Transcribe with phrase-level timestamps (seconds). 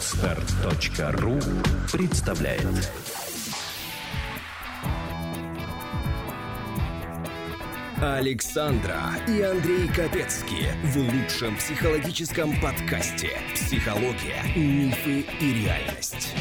[0.00, 1.38] Отстар.ру
[1.92, 2.90] представляет
[8.00, 8.98] Александра
[9.28, 16.34] и Андрей Капецки в лучшем психологическом подкасте «Психология, мифы и реальность».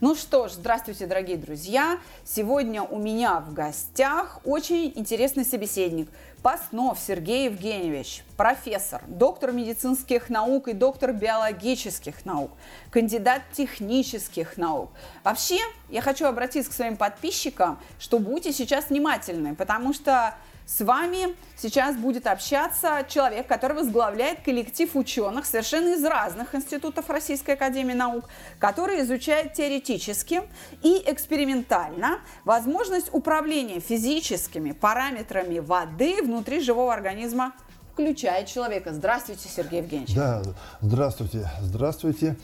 [0.00, 1.98] Ну что ж, здравствуйте, дорогие друзья.
[2.24, 6.08] Сегодня у меня в гостях очень интересный собеседник.
[6.42, 12.50] Паснов Сергей Евгеньевич, профессор, доктор медицинских наук и доктор биологических наук,
[12.90, 14.90] кандидат технических наук.
[15.22, 15.58] Вообще,
[15.90, 20.34] я хочу обратиться к своим подписчикам, что будьте сейчас внимательны, потому что
[20.70, 27.52] с вами сейчас будет общаться человек, который возглавляет коллектив ученых совершенно из разных институтов Российской
[27.52, 28.26] Академии Наук,
[28.60, 30.42] который изучает теоретически
[30.82, 37.52] и экспериментально возможность управления физическими параметрами воды внутри живого организма
[37.92, 38.94] включая человека.
[38.94, 40.14] Здравствуйте, Сергей Евгеньевич.
[40.14, 40.42] Да,
[40.80, 42.36] здравствуйте, здравствуйте.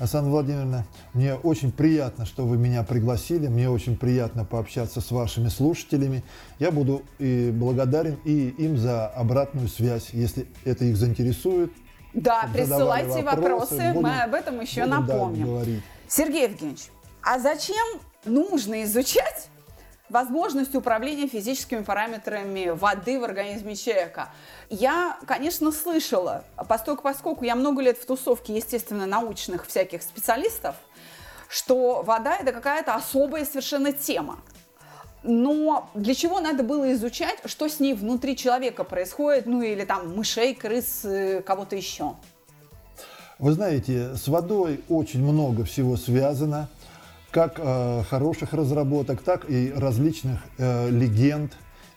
[0.00, 5.48] Асана Владимировна, мне очень приятно, что вы меня пригласили, мне очень приятно пообщаться с вашими
[5.48, 6.24] слушателями.
[6.58, 11.70] Я буду и благодарен и им за обратную связь, если это их заинтересует.
[12.14, 15.64] Да, присылайте вопросы, вопросы будем, мы об этом еще напомним.
[15.64, 15.70] Да,
[16.08, 16.88] Сергей Евгеньевич,
[17.22, 19.50] а зачем нужно изучать
[20.10, 24.28] возможность управления физическими параметрами воды в организме человека.
[24.68, 30.74] Я, конечно, слышала, поскольку, поскольку я много лет в тусовке, естественно, научных всяких специалистов,
[31.48, 34.38] что вода– это какая-то особая совершенно тема.
[35.22, 40.16] Но для чего надо было изучать, что с ней внутри человека происходит, ну или там
[40.16, 42.14] мышей, крыс, э, кого-то еще?
[43.38, 46.68] Вы знаете, с водой очень много всего связано–
[47.30, 51.52] как э, хороших разработок, так и различных э, легенд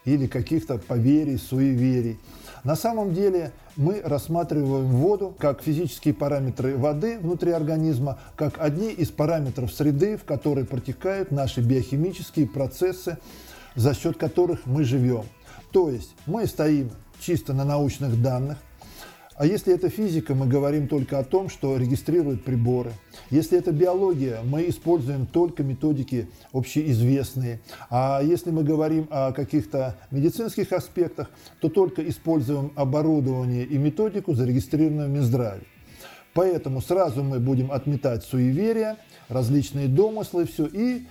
[0.06, 2.20] или каких-то поверий, суеверий.
[2.64, 9.10] На самом деле мы рассматриваем воду как физические параметры воды внутри организма, как одни из
[9.10, 13.18] параметров среды, в которой протекают наши биохимические процессы,
[13.76, 15.24] за счет которых мы живем.
[15.72, 18.58] То есть мы стоим чисто на научных данных,
[19.44, 22.94] а если это физика, мы говорим только о том, что регистрируют приборы.
[23.30, 27.60] Если это биология, мы используем только методики общеизвестные.
[27.90, 35.10] А если мы говорим о каких-то медицинских аспектах, то только используем оборудование и методику, зарегистрированную
[35.10, 35.64] в Минздраве.
[36.34, 38.96] Поэтому сразу мы будем отметать суеверия,
[39.28, 41.06] различные домыслы, все, и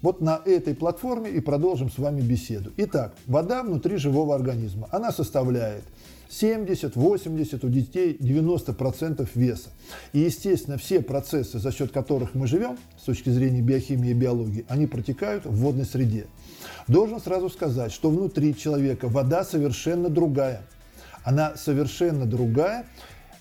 [0.00, 2.72] вот на этой платформе и продолжим с вами беседу.
[2.78, 4.88] Итак, вода внутри живого организма.
[4.90, 5.84] Она составляет
[6.40, 9.68] 70, 80, у детей 90% веса.
[10.12, 14.64] И, естественно, все процессы, за счет которых мы живем, с точки зрения биохимии и биологии,
[14.68, 16.26] они протекают в водной среде.
[16.88, 20.62] Должен сразу сказать, что внутри человека вода совершенно другая.
[21.22, 22.86] Она совершенно другая,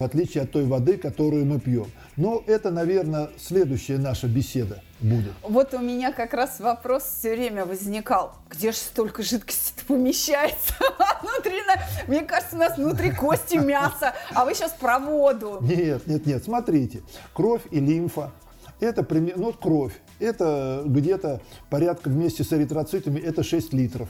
[0.03, 1.87] в отличие от той воды, которую мы пьем.
[2.17, 5.31] Но это, наверное, следующая наша беседа будет.
[5.43, 8.35] Вот у меня как раз вопрос все время возникал.
[8.49, 10.73] Где же столько жидкости помещается
[11.21, 11.53] внутри?
[12.07, 15.59] Мне кажется, у нас внутри кости, мясо, а вы сейчас про воду.
[15.61, 17.01] Нет, нет, нет, смотрите.
[17.33, 18.33] Кровь и лимфа
[18.81, 21.39] это примерно, ну, кровь, это где-то
[21.69, 24.09] порядка вместе с эритроцитами, это 6 литров.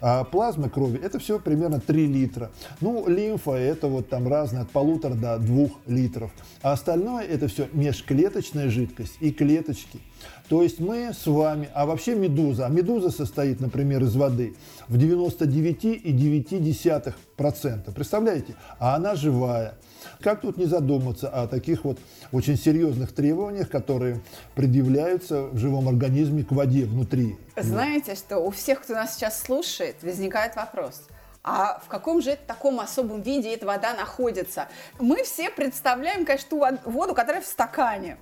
[0.00, 2.50] А плазма крови это все примерно 3 литра.
[2.80, 6.30] Ну, лимфа это вот там разные от полутора до двух литров.
[6.62, 10.00] А остальное это все межклеточная жидкость и клеточки.
[10.48, 14.54] То есть мы с вами, а вообще медуза, а медуза состоит, например, из воды
[14.88, 17.94] в 99,9%.
[17.94, 18.54] Представляете?
[18.78, 19.76] А она живая.
[20.20, 21.98] Как тут не задуматься о таких вот
[22.30, 24.20] очень серьезных требованиях, которые
[24.54, 27.38] предъявляются в живом организме к воде внутри?
[27.56, 31.04] Знаете, что у всех, кто нас сейчас слушает, возникает вопрос–
[31.44, 34.68] а в каком же таком особом виде эта вода находится?
[34.98, 38.16] Мы все представляем, конечно, ту воду, которая в стакане.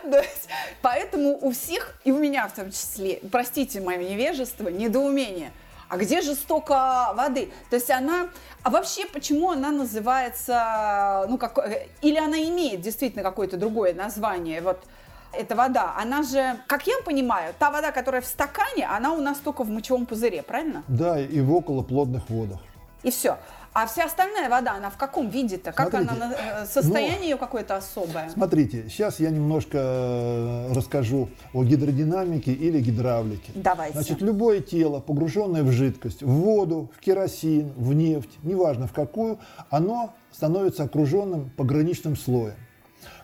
[0.82, 5.52] Поэтому у всех, и у меня в том числе, простите мое невежество, недоумение–
[5.88, 7.50] а где же столько воды?
[7.70, 8.28] То есть она,
[8.62, 11.58] а вообще почему она называется, ну как,
[12.02, 14.60] или она имеет действительно какое-то другое название?
[14.60, 14.84] Вот
[15.32, 19.38] эта вода, она же, как я понимаю, та вода, которая в стакане, она у нас
[19.38, 20.82] только в мочевом пузыре, правильно?
[20.88, 22.60] Да, и в околоплодных водах.
[23.02, 23.38] И все.
[23.74, 25.72] А вся остальная вода, она в каком виде-то?
[25.72, 28.28] Как смотрите, она, э, состояние ну, ее какое-то особое?
[28.30, 33.52] Смотрите, сейчас я немножко э, расскажу о гидродинамике или гидравлике.
[33.54, 33.94] Давайте.
[33.94, 39.38] Значит, любое тело, погруженное в жидкость, в воду, в керосин, в нефть, неважно в какую,
[39.70, 42.54] оно становится окруженным пограничным слоем.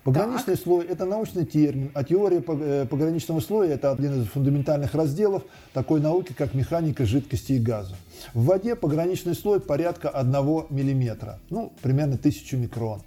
[0.05, 5.44] Пограничный слой– это научный термин, а теория э, пограничного слоя– это один из фундаментальных разделов
[5.73, 7.97] такой науки, как механика жидкости и газа.
[8.35, 13.00] В воде пограничный слой порядка 1 мм, ну, примерно 1000 микрон.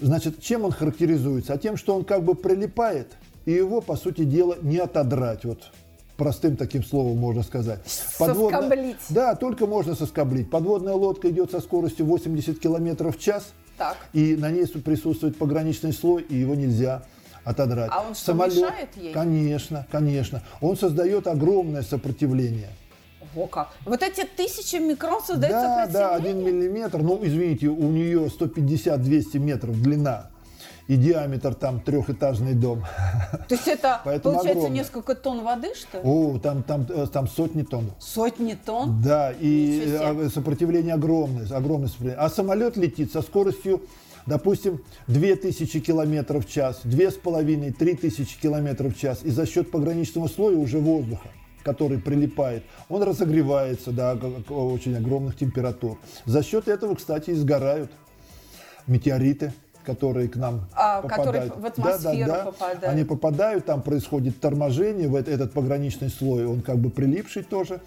[0.00, 1.52] Значит, чем он характеризуется?
[1.52, 3.08] А тем, что он как бы прилипает,
[3.44, 5.44] и его, по сути дела, не отодрать.
[5.44, 5.70] Вот
[6.16, 7.80] простым таким словом можно сказать.
[8.18, 8.60] Подводная...
[8.60, 8.96] Соскоблить.
[9.10, 10.50] Да, только можно соскоблить.
[10.50, 13.96] Подводная лодка идет со скоростью 80 км в час, так.
[14.12, 17.02] и на ней присутствует пограничный слой, и его нельзя
[17.44, 17.90] отодрать.
[17.92, 19.12] А он что, Самолет, мешает ей?
[19.12, 20.42] Конечно, конечно.
[20.60, 22.70] Он создает огромное сопротивление.
[23.34, 23.70] О, как.
[23.84, 26.08] Вот эти тысячи микрон создают да, сопротивление?
[26.08, 26.98] Да, один миллиметр.
[26.98, 30.31] Ну, извините, у нее 150-200 метров длина
[30.92, 32.84] и диаметр там трехэтажный дом.
[33.48, 34.78] То есть это Поэтому получается огромный.
[34.78, 36.04] несколько тонн воды, что ли?
[36.04, 37.92] О, там, там, э, там сотни тонн.
[37.98, 39.00] Сотни тонн?
[39.00, 42.18] Да, и э, сопротивление огромное, огромное сопротивление.
[42.18, 43.80] А самолет летит со скоростью
[44.26, 50.78] допустим, 2000 км в час, 2500-3000 км в час, и за счет пограничного слоя уже
[50.78, 51.28] воздуха,
[51.64, 54.14] который прилипает, он разогревается до
[54.48, 55.98] очень огромных температур.
[56.24, 57.90] За счет этого, кстати, и сгорают
[58.86, 59.52] метеориты
[59.84, 61.26] которые к нам а, попадают.
[61.26, 62.50] Которые в атмосферу да, да, да.
[62.50, 62.84] попадают.
[62.84, 67.80] Они попадают, там происходит торможение, в этот пограничный слой, он как бы прилипший тоже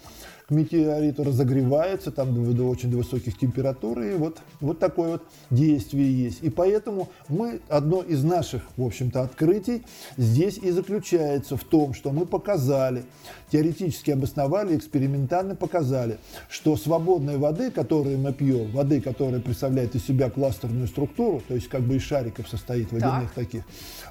[0.48, 6.24] к метеориту, разогревается там до, до очень высоких температур, и вот, вот такое вот действие
[6.24, 6.42] есть.
[6.42, 9.82] И поэтому мы, одно из наших, в общем-то, открытий
[10.16, 13.04] здесь и заключается в том, что мы показали,
[13.50, 20.30] теоретически обосновали, экспериментально показали, что свободной воды, которую мы пьем, воды, которая представляет из себя
[20.30, 23.46] кластерную структуру, то есть как бы из шариков состоит водяных так.
[23.46, 23.64] таких,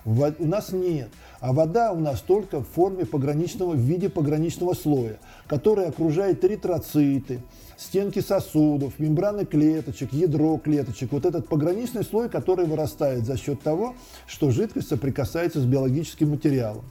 [0.04, 1.10] у нас нет.
[1.40, 7.42] А вода у нас только в форме пограничного, в виде пограничного слоя, который окружает эритроциты,
[7.78, 11.12] стенки сосудов, мембраны клеточек, ядро клеточек.
[11.12, 13.96] Вот этот пограничный слой, который вырастает за счет того,
[14.28, 16.86] что жидкость соприкасается с биологическим материалом.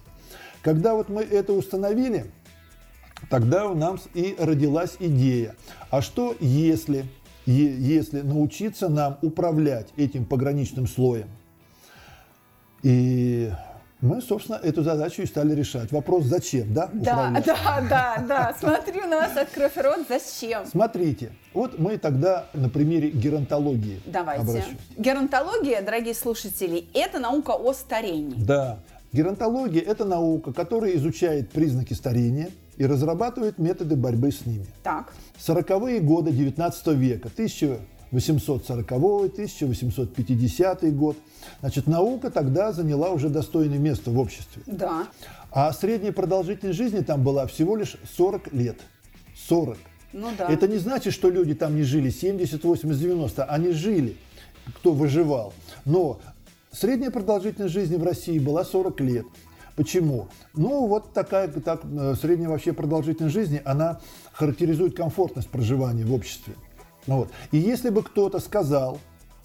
[0.62, 2.26] Когда вот мы это установили,
[3.28, 5.54] тогда у нас и родилась идея.
[5.90, 7.04] А что если,
[7.46, 11.28] если научиться нам управлять этим пограничным слоем?
[12.82, 13.50] И
[14.04, 15.90] мы, собственно, эту задачу и стали решать.
[15.90, 16.90] Вопрос, зачем, да?
[16.92, 18.56] Да, да, да, да.
[18.60, 20.66] Смотрю на вас, открыв рот, зачем?
[20.66, 24.42] Смотрите, вот мы тогда на примере геронтологии Давайте.
[24.42, 24.76] Обращусь.
[24.98, 28.36] Геронтология, дорогие слушатели, это наука о старении.
[28.36, 28.78] Да.
[29.12, 34.66] Геронтология– это наука, которая изучает признаки старения и разрабатывает методы борьбы с ними.
[34.82, 35.12] Так.
[35.38, 37.78] 40-е годы 19 века, 1000
[38.12, 41.16] 1840-1850 год.
[41.60, 44.62] Значит, наука тогда заняла уже достойное место в обществе.
[44.66, 45.06] Да.
[45.50, 48.78] А средняя продолжительность жизни там была всего лишь 40 лет.
[49.48, 49.76] 40.
[50.12, 50.48] Ну да.
[50.48, 53.44] Это не значит, что люди там не жили 70, 80, 90.
[53.44, 54.16] Они жили,
[54.76, 55.52] кто выживал.
[55.84, 56.20] Но
[56.72, 59.26] средняя продолжительность жизни в России была 40 лет.
[59.76, 60.28] Почему?
[60.54, 64.00] Ну, вот такая так, э, средняя вообще продолжительность жизни, она
[64.32, 66.54] характеризует комфортность проживания в обществе.
[67.06, 67.30] Ну вот.
[67.52, 68.98] И если бы кто-то сказал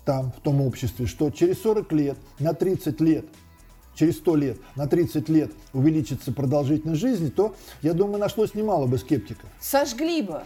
[0.06, 3.26] там, в том обществе, что через 40 лет, на 30 лет,
[3.96, 8.98] через 100 лет, на 30 лет увеличится продолжительность жизни, то, я думаю, нашлось немало бы
[8.98, 9.50] скептиков.
[9.60, 10.42] Сожгли бы.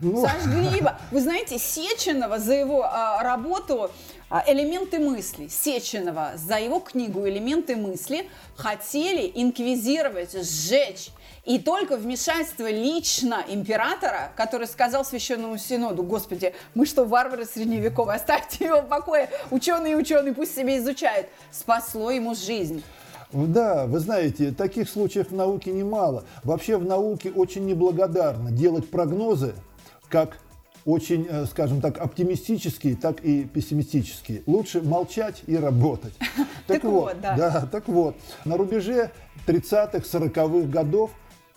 [0.00, 0.24] Ну...
[0.24, 0.92] Сожгли бы.
[1.10, 3.90] Вы знаете, Сеченова за его а, работу
[4.28, 11.10] а, «Элементы мысли» Сеченова за его книгу «Элементы мысли» хотели инквизировать, сжечь.
[11.44, 18.66] И только вмешательство лично императора, который сказал Священному Синоду, господи, мы что, варвары средневековые, оставьте
[18.66, 22.82] его в покое, ученые и ученые пусть себе изучают, спасло ему жизнь.
[23.32, 26.24] Да, вы знаете, таких случаев в науке немало.
[26.42, 29.54] Вообще в науке очень неблагодарно делать прогнозы,
[30.08, 30.38] как
[30.84, 34.42] очень, э, скажем так, оптимистические, так и пессимистические.
[34.46, 36.14] Лучше молчать и работать.
[36.66, 37.68] Так вот, да.
[37.72, 39.10] Так вот, на рубеже
[39.46, 41.10] 30-х, 40-х годов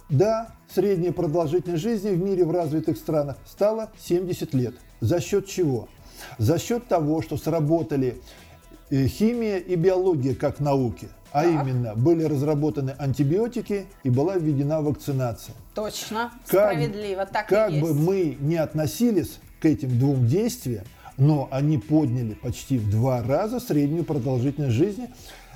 [0.10, 4.76] да, средняя продолжительность жизни в мире в развитых странах стала 70 лет.
[5.02, 5.88] За счет чего?
[6.38, 8.22] За счет того, что сработали
[8.90, 11.10] э, химия и биология как науки.
[11.32, 11.52] А так.
[11.52, 15.56] именно, были разработаны антибиотики и была введена вакцинация.
[15.74, 17.84] Точно, как, справедливо, так Как и есть.
[17.84, 20.86] бы мы не относились к этим двум действиям,
[21.18, 25.10] но они подняли почти в два раза среднюю продолжительность жизни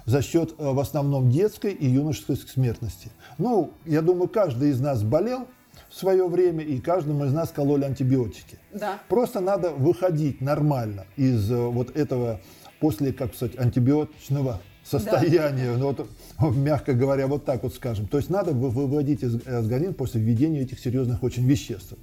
[0.08, 3.12] за счет э, в основном детской и юношеской смертности.
[3.38, 5.48] Ну, я думаю, каждый из нас болел
[5.90, 8.58] в свое время, и каждому из нас кололи антибиотики.
[8.74, 9.00] Да.
[9.10, 12.40] Просто надо выходить нормально из э, вот этого
[12.80, 15.96] после, как сказать, антибиотичного состояние, ну,
[16.40, 18.08] вот, мягко говоря, вот так вот скажем.
[18.08, 21.94] То есть надо выводить из организма после введения этих серьезных очень веществ.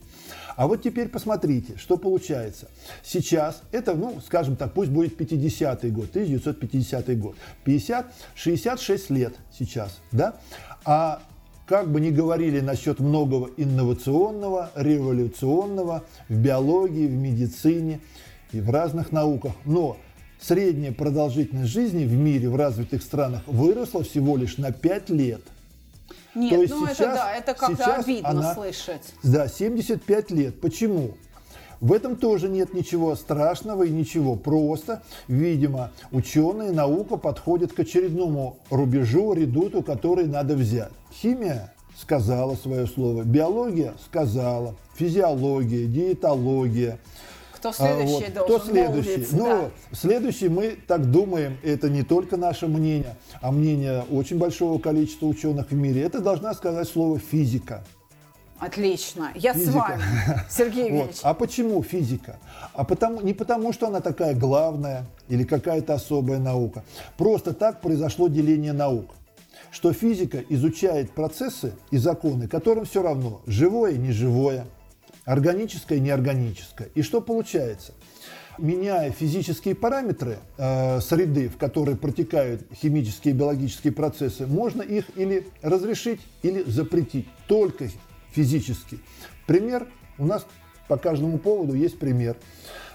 [0.57, 2.69] А вот теперь посмотрите, что получается.
[3.03, 7.37] Сейчас, это, ну, скажем так, пусть будет 50-й год, 1950 год.
[7.65, 10.37] 50, 66 лет сейчас, да?
[10.85, 11.23] А
[11.67, 18.01] как бы ни говорили насчет многого инновационного, революционного в биологии, в медицине
[18.53, 19.97] и в разных науках, но
[20.47, 25.41] средняя продолжительность жизни в мире, в развитых странах, выросла всего лишь на 5 лет.
[26.35, 29.15] Нет, То есть ну сейчас, это да, это как-то обидно она, слышать.
[29.23, 30.61] Да, 75 лет.
[30.61, 31.13] Почему?
[31.81, 34.37] В этом тоже нет ничего страшного и ничего.
[34.37, 40.91] Просто, видимо, ученые, наука подходят к очередному рубежу, редуту, который надо взять.
[41.13, 46.99] Химия сказала свое слово, биология сказала, физиология, диетология–
[47.65, 49.27] кто следующий а, вот, должен Кто следующий?
[49.33, 49.71] Ну, да.
[49.93, 55.71] следующий, мы так думаем, это не только наше мнение, а мнение очень большого количества ученых
[55.71, 56.03] в мире.
[56.03, 57.83] Это должна сказать слово физика.
[58.59, 59.71] Отлично, я физика.
[59.71, 60.03] с вами,
[60.51, 61.07] Сергей Ильич.
[61.07, 61.21] Вот.
[61.23, 62.39] А почему физика?
[62.75, 66.85] А потому, не потому, что она такая главная или какая-то особая наука.
[67.17, 69.15] Просто так произошло деление наук
[69.71, 74.67] что физика изучает процессы и законы, которым все равно, живое, неживое,
[75.25, 76.89] органическое и неорганическое.
[76.95, 77.93] И что получается?
[78.57, 85.49] Меняя физические параметры э, среды, в которой протекают химические и биологические процессы, можно их или
[85.61, 87.27] разрешить, или запретить.
[87.49, 87.89] Только
[88.31, 89.01] физически.
[89.47, 89.89] Пример
[90.19, 90.47] у нас
[90.89, 92.37] по каждому поводу есть пример.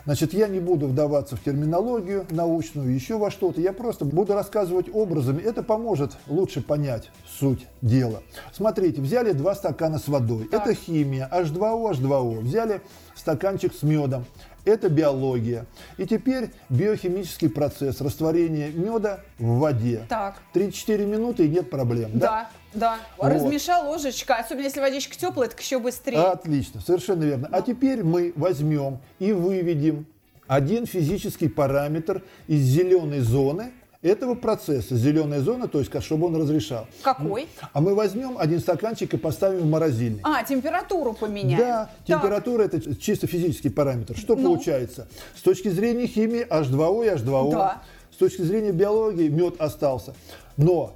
[0.06, 3.62] Значит, я не буду вдаваться в терминологию научную, еще во что-то.
[3.62, 5.42] Я просто буду рассказывать образами.
[5.42, 8.22] Это поможет лучше понять суть дела.
[8.52, 10.46] Смотрите, взяли два стакана с водой.
[10.46, 10.66] Так.
[10.66, 11.30] Это химия.
[11.32, 12.40] H2O, H2O.
[12.40, 12.82] Взяли
[13.16, 14.26] стаканчик с медом.
[14.70, 15.66] Это биология.
[15.98, 20.06] И теперь биохимический процесс растворения меда в воде.
[20.08, 20.42] Так.
[20.54, 22.12] 3-4 минуты и нет проблем.
[22.14, 22.28] Да.
[22.28, 22.50] да?
[22.72, 23.30] Да, вот.
[23.30, 26.20] размешал ложечка, особенно если водичка теплая, так еще быстрее.
[26.20, 27.50] Отлично, совершенно верно.
[27.52, 30.06] А теперь мы возьмем и выведем
[30.46, 33.72] один физический параметр из зеленой зоны
[34.02, 34.96] этого процесса.
[34.96, 36.88] Зеленая зона, то есть, чтобы он разрешал.
[37.02, 37.48] Какой?
[37.74, 40.22] А мы возьмем один стаканчик и поставим в морозильник.
[40.26, 41.60] А, температуру поменяем.
[41.60, 44.18] Да, температура это чисто физический параметр.
[44.18, 44.44] Что ну?
[44.44, 45.08] получается?
[45.36, 47.52] С точки зрения химии H2O и H2O.
[47.52, 47.82] Да.
[48.12, 50.14] С точки зрения биологии мед остался.
[50.58, 50.94] Но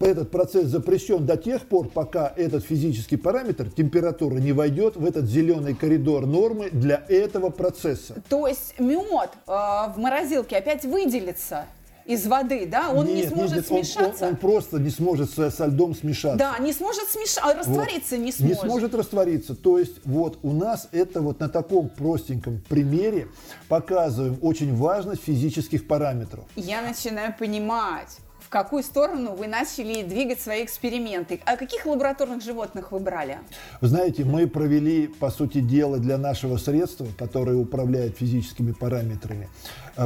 [0.00, 5.26] этот процесс запрещен до тех пор, пока этот физический параметр, температура, не войдет в этот
[5.26, 8.14] зеленый коридор нормы для этого процесса.
[8.28, 11.66] То есть мед э, в морозилке опять выделится?
[12.06, 14.24] Из воды, да, он нет, не сможет нет, нет, смешаться.
[14.24, 16.38] Он, он, он просто не сможет со, со льдом смешаться.
[16.38, 18.24] Да, не сможет смешаться, а раствориться вот.
[18.24, 18.62] не сможет.
[18.62, 19.54] Не сможет раствориться.
[19.54, 23.28] То есть вот у нас это вот на таком простеньком примере
[23.68, 26.44] показываем очень важность физических параметров.
[26.56, 28.18] Я начинаю понимать
[28.50, 31.40] в какую сторону вы начали двигать свои эксперименты.
[31.44, 33.38] А каких лабораторных животных вы брали?
[33.80, 39.48] Вы знаете, мы провели, по сути дела, для нашего средства, которое управляет физическими параметрами,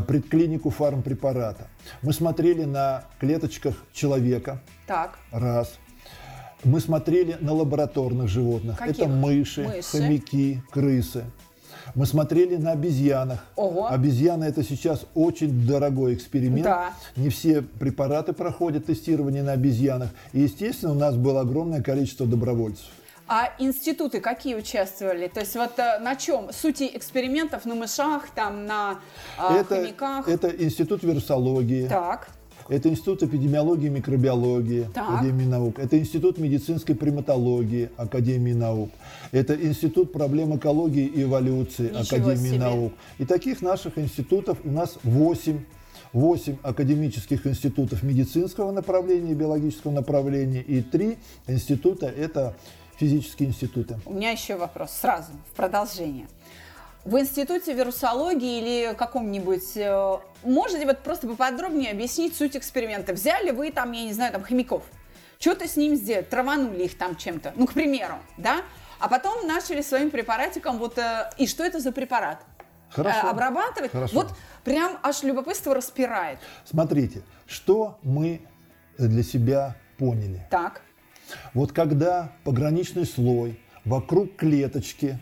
[0.02, 1.68] предклинику фармпрепарата.
[2.02, 4.60] Мы смотрели на клеточках человека.
[4.86, 5.18] Так.
[5.30, 5.78] Раз.
[6.64, 8.78] Мы смотрели на лабораторных животных.
[8.78, 9.00] Каких?
[9.00, 11.24] Это мыши, мыши, хомяки, крысы.
[11.94, 13.44] Мы смотрели на обезьянах.
[13.56, 13.88] Ого.
[13.88, 16.64] Обезьяны это сейчас очень дорогой эксперимент.
[16.64, 16.92] Да.
[17.16, 20.08] Не все препараты проходят тестирование на обезьянах.
[20.32, 22.86] И, естественно, у нас было огромное количество добровольцев.
[23.26, 25.28] А институты какие участвовали?
[25.28, 26.52] То есть вот э, на чем?
[26.52, 29.00] Сути экспериментов на мышах, там на
[29.38, 30.28] э, это, хомяках?
[30.28, 31.88] Это институт вирусологии.
[31.88, 32.28] Так.
[32.68, 35.10] Это Институт эпидемиологии и микробиологии так.
[35.10, 35.78] Академии наук.
[35.78, 38.90] Это Институт медицинской приматологии Академии наук.
[39.32, 42.58] Это Институт проблем экологии и эволюции Ничего Академии себе.
[42.58, 42.92] наук.
[43.18, 45.58] И таких наших институтов у нас 8
[46.14, 52.54] 8 академических институтов медицинского направления, биологического направления и 3 института– это
[52.98, 53.98] физические институты.
[54.06, 56.26] У меня еще вопрос сразу, в продолжение
[57.04, 63.12] в институте вирусологии или каком-нибудь э, можете вот просто поподробнее объяснить суть эксперимента?
[63.12, 64.82] Взяли вы там, я не знаю, там хомяков,
[65.38, 68.62] что-то с ним сделали, траванули их там чем-то, ну, к примеру, да?
[68.98, 72.42] А потом начали своим препаратиком вот, э, и что это за препарат?
[72.88, 73.26] Хорошо.
[73.26, 73.92] Э, обрабатывать.
[73.92, 74.14] Хорошо.
[74.14, 74.28] Вот
[74.64, 76.38] прям аж любопытство распирает.
[76.64, 78.40] Смотрите, что мы
[78.96, 80.46] для себя поняли.
[80.50, 80.80] Так.
[81.52, 85.18] Вот когда пограничный слой вокруг клеточки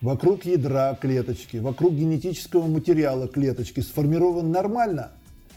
[0.00, 5.12] вокруг ядра клеточки, вокруг генетического материала клеточки сформирован нормально,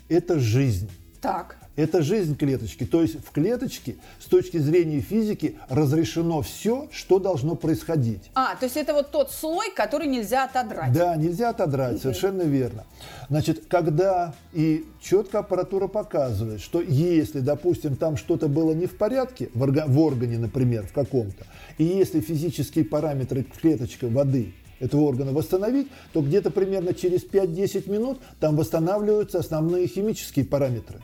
[0.08, 0.90] это жизнь.
[1.22, 1.59] Так.
[1.80, 2.86] Это жизнь клеточки.
[2.86, 8.30] То есть в клеточке с точки зрения физики разрешено все, что должно происходить.
[8.36, 10.92] А, то есть это вот тот слой, который нельзя отодрать.
[10.92, 12.84] Да, нельзя отодрать, совершенно верно.
[13.30, 19.50] Значит, когда и четко аппаратура показывает, что если, допустим, там что-то было не в порядке,
[19.54, 21.46] в, орга- в органе, например, в каком-то,
[21.78, 28.20] и если физические параметры клеточка воды этого органа восстановить, то где-то примерно через 5-10 минут
[28.42, 31.02] там восстанавливаются основные химические параметры.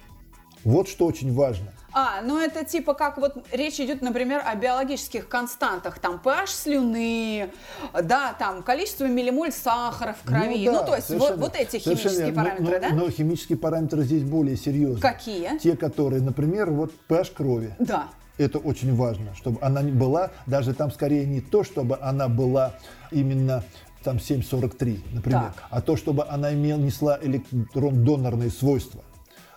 [0.66, 1.72] Вот что очень важно.
[1.94, 7.52] А, ну это типа как вот речь идет, например, о биологических константах, там pH слюны,
[7.94, 12.34] да, там количество миллимоль сахара в крови, ну, да, то есть вот, вот эти химические.
[12.34, 12.96] Но- параметры, но, да?
[12.96, 15.02] Но химические параметры здесь более серьезные.
[15.02, 15.58] Какие?
[15.60, 17.74] Те, которые, например, вот pH крови.
[17.80, 18.10] Да.
[18.38, 22.74] Это очень важно, чтобы она не была, даже там скорее не то, чтобы она была
[23.12, 23.64] именно
[24.04, 25.64] там 7,43, например, Так.
[25.70, 29.02] а то, чтобы она имела, несла электрон-донорные свойства.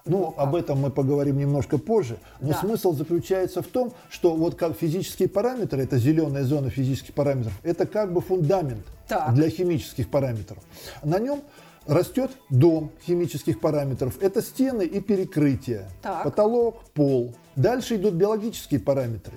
[0.09, 2.17] Ну, об этом мы поговорим немножко позже.
[2.41, 2.55] Но Да.
[2.61, 7.87] смысл заключается в том, что вот как физические параметры, это зеленая зона физических параметров, это
[7.87, 9.35] как бы фундамент Так.
[9.35, 10.59] для химических параметров.
[11.05, 11.43] На нем
[11.89, 14.19] растет дом химических параметров.
[14.21, 15.89] Это стены и перекрытия.
[16.03, 16.25] Так.
[16.25, 17.35] Потолок, пол.
[17.57, 19.33] Дальше идут биологические параметры.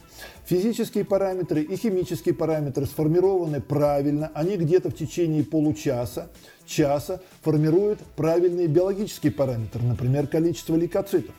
[0.46, 4.30] Физические параметры и химические параметры сформированы правильно.
[4.36, 6.30] Они где-то в течение получаса,
[6.66, 9.82] часа формируют правильные биологические параметры.
[9.84, 11.34] Например, количество лейкоцитов.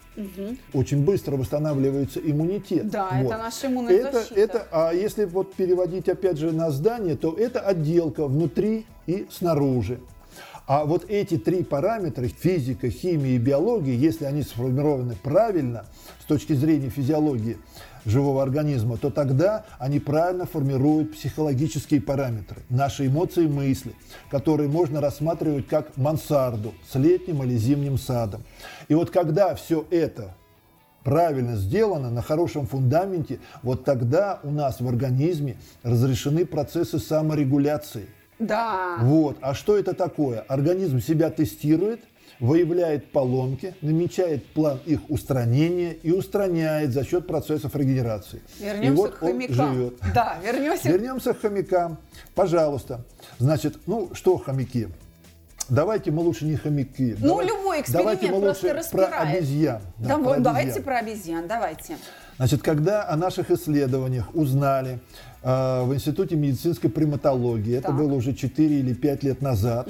[0.72, 2.88] Очень быстро восстанавливается иммунитет.
[2.88, 4.40] Да, это наша иммунная это, защита.
[4.40, 10.00] это, а если вот переводить опять же на здание, то это отделка внутри и снаружи.
[10.66, 15.86] А вот эти три параметра, физика, химия и биология, если они сформированы правильно
[16.20, 17.58] с точки зрения физиологии
[18.04, 23.94] живого организма, то тогда они правильно формируют психологические параметры, наши эмоции и мысли,
[24.30, 28.42] которые можно рассматривать как мансарду с летним или зимним садом.
[28.88, 30.34] И вот когда все это
[31.04, 38.06] правильно сделано, на хорошем фундаменте, вот тогда у нас в организме разрешены процессы саморегуляции.
[38.46, 38.96] Да.
[39.00, 39.36] Вот.
[39.40, 40.40] А что это такое?
[40.40, 42.00] Организм себя тестирует,
[42.40, 48.40] выявляет поломки, намечает план их устранения и устраняет за счет процессов регенерации.
[48.58, 49.74] Вернемся и вот к он хомякам.
[49.74, 49.94] живет.
[50.14, 50.88] Да, вернемся.
[50.88, 51.98] Вернемся к хомякам.
[52.34, 53.04] Пожалуйста.
[53.38, 54.88] Значит, ну что хомяки?
[55.68, 57.16] Давайте мы лучше не хомяки.
[57.20, 59.36] Ну, Давай- любой Давайте эксперимент мы просто лучше про распирает.
[59.36, 59.82] обезьян.
[59.98, 60.84] Да, Да, про вот, давайте обезьян.
[60.84, 61.96] про обезьян, давайте.
[62.36, 64.98] Значит, когда о наших исследованиях узнали
[65.42, 67.96] э, в Институте медицинской приматологии, это Так.
[67.96, 69.88] было уже 4 или 5 лет назад,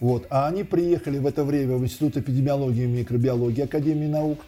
[0.00, 4.40] вот, а они приехали в это время в Институт эпидемиологии и микробиологии Академии наук,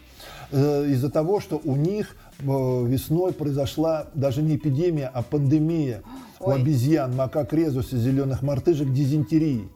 [0.51, 6.03] э, из-за того, что у них э, весной произошла даже не эпидемия, а пандемия
[6.41, 6.61] у Ой.
[6.61, 9.69] обезьян, макак резуса, зеленых мартышек дизентерии.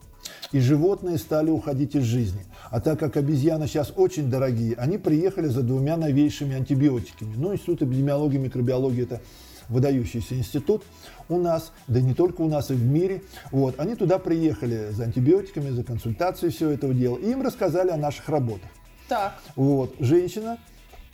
[0.51, 2.45] И животные стали уходить из жизни.
[2.69, 7.33] А так как обезьяны сейчас очень дорогие, они приехали за двумя новейшими антибиотиками.
[7.35, 9.21] Ну, Институт эпидемиологии и микробиологии– это
[9.69, 10.83] выдающийся институт
[11.29, 13.23] у нас, да не только у нас, и в мире.
[13.51, 13.79] Вот.
[13.79, 17.17] Они туда приехали за антибиотиками, за консультацией всего этого дела.
[17.17, 18.69] И им рассказали о наших работах.
[19.07, 19.39] Так.
[19.55, 19.95] Вот.
[19.99, 20.57] Женщина,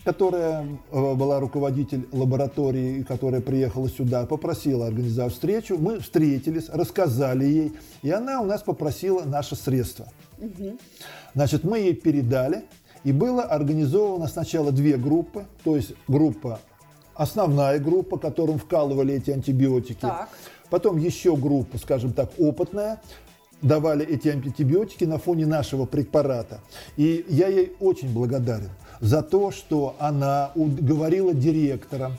[0.03, 5.77] которая э, была руководитель лаборатории, которая приехала сюда, попросила организовать встречу.
[5.77, 10.07] Мы встретились, рассказали ей, и она у нас попросила наше средство.
[11.33, 12.65] Значит, мы ей передали,
[13.03, 16.59] и было организовано сначала две группы, то есть группа,
[17.15, 20.01] основная группа, которым вкалывали эти антибиотики.
[20.01, 20.29] Так.
[20.69, 23.01] Потом еще группа, скажем так, опытная,
[23.61, 26.59] давали эти антибиотики на фоне нашего препарата.
[26.97, 32.13] И я ей очень благодарен за то, что она у- говорила директорам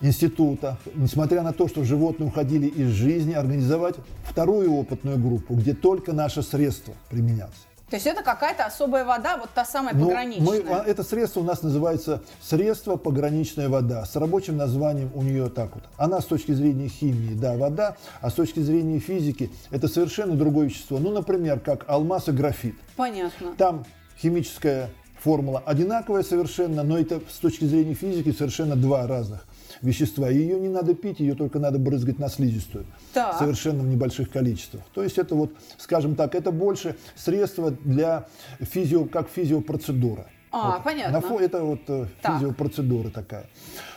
[0.00, 6.12] института, несмотря на то, что животные уходили из жизни, организовать вторую опытную группу, где только
[6.12, 7.66] наше средство применялось.
[7.90, 10.62] То есть это какая-то особая вода, вот та самая Ну, пограничная.
[10.62, 14.04] мы- а, это средство у нас называется средство пограничная вода.
[14.06, 15.82] С рабочим названием у нее так вот.
[15.96, 20.66] Она с точки зрения химии, да, вода, а с точки зрения физики это совершенно другое
[20.68, 20.98] вещество.
[21.00, 22.76] Ну, например, как алмаз и графит.
[22.96, 23.54] Понятно.
[23.58, 23.84] Там
[24.20, 24.90] химическая
[25.22, 29.46] формула одинаковая совершенно, но это с точки зрения физики совершенно два разных
[29.82, 30.28] вещества.
[30.28, 32.86] Ее не надо пить, ее только надо брызгать на слизистую.
[33.12, 33.38] Так.
[33.38, 34.82] Совершенно в небольших количествах.
[34.94, 38.26] То есть это вот, скажем так, это больше средство для
[38.60, 40.26] физио, как физиопроцедура.
[40.52, 40.84] А, Вот.
[40.84, 41.20] понятно.
[41.20, 42.40] На фо- это вот э, Так.
[42.40, 43.46] физиопроцедура такая.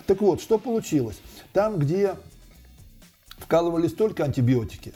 [0.06, 1.20] Так вот, что получилось?
[1.52, 2.16] Там, где
[3.40, 4.94] вкалывались только антибиотики,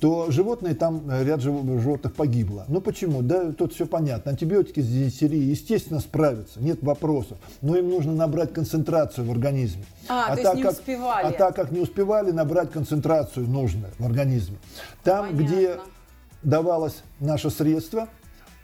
[0.00, 2.64] то животные, там э, ряд жив- животных погибло.
[2.68, 3.22] Ну почему?
[3.22, 4.30] Да, тут все понятно.
[4.30, 7.38] Антибиотики с дизентерией, естественно, справятся, нет вопросов.
[7.62, 9.84] Но им нужно набрать концентрацию в организме.
[10.08, 11.26] А, то есть не успевали.
[11.26, 14.58] А так как не успевали набрать концентрацию нужную в организме.
[15.02, 15.44] Там, Понятно.
[15.44, 15.80] где
[16.42, 18.08] давалось наше средство,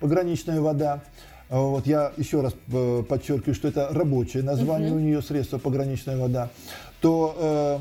[0.01, 1.01] пограничная вода,
[1.49, 4.97] вот я еще раз э, подчеркиваю, что это рабочее название угу.
[4.97, 6.49] у нее средство пограничная вода,
[7.03, 7.79] то э,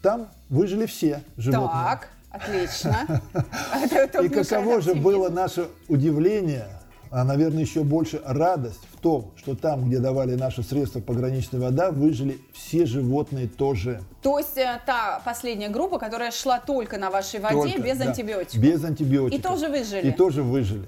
[0.00, 1.68] там выжили все животные.
[1.68, 2.08] Так,
[2.40, 3.20] отлично.
[4.22, 6.68] И каково же было наше удивление,
[7.10, 11.90] а, наверное, еще больше радость в том, что там, где давали наши средства пограничная вода,
[11.90, 14.02] выжили все животные тоже.
[14.22, 18.06] То есть э, та последняя группа, которая шла только на вашей воде, только, без да,
[18.06, 18.60] антибиотиков?
[18.60, 19.38] Без антибиотиков.
[19.38, 20.08] И тоже выжили?
[20.08, 20.86] И тоже выжили.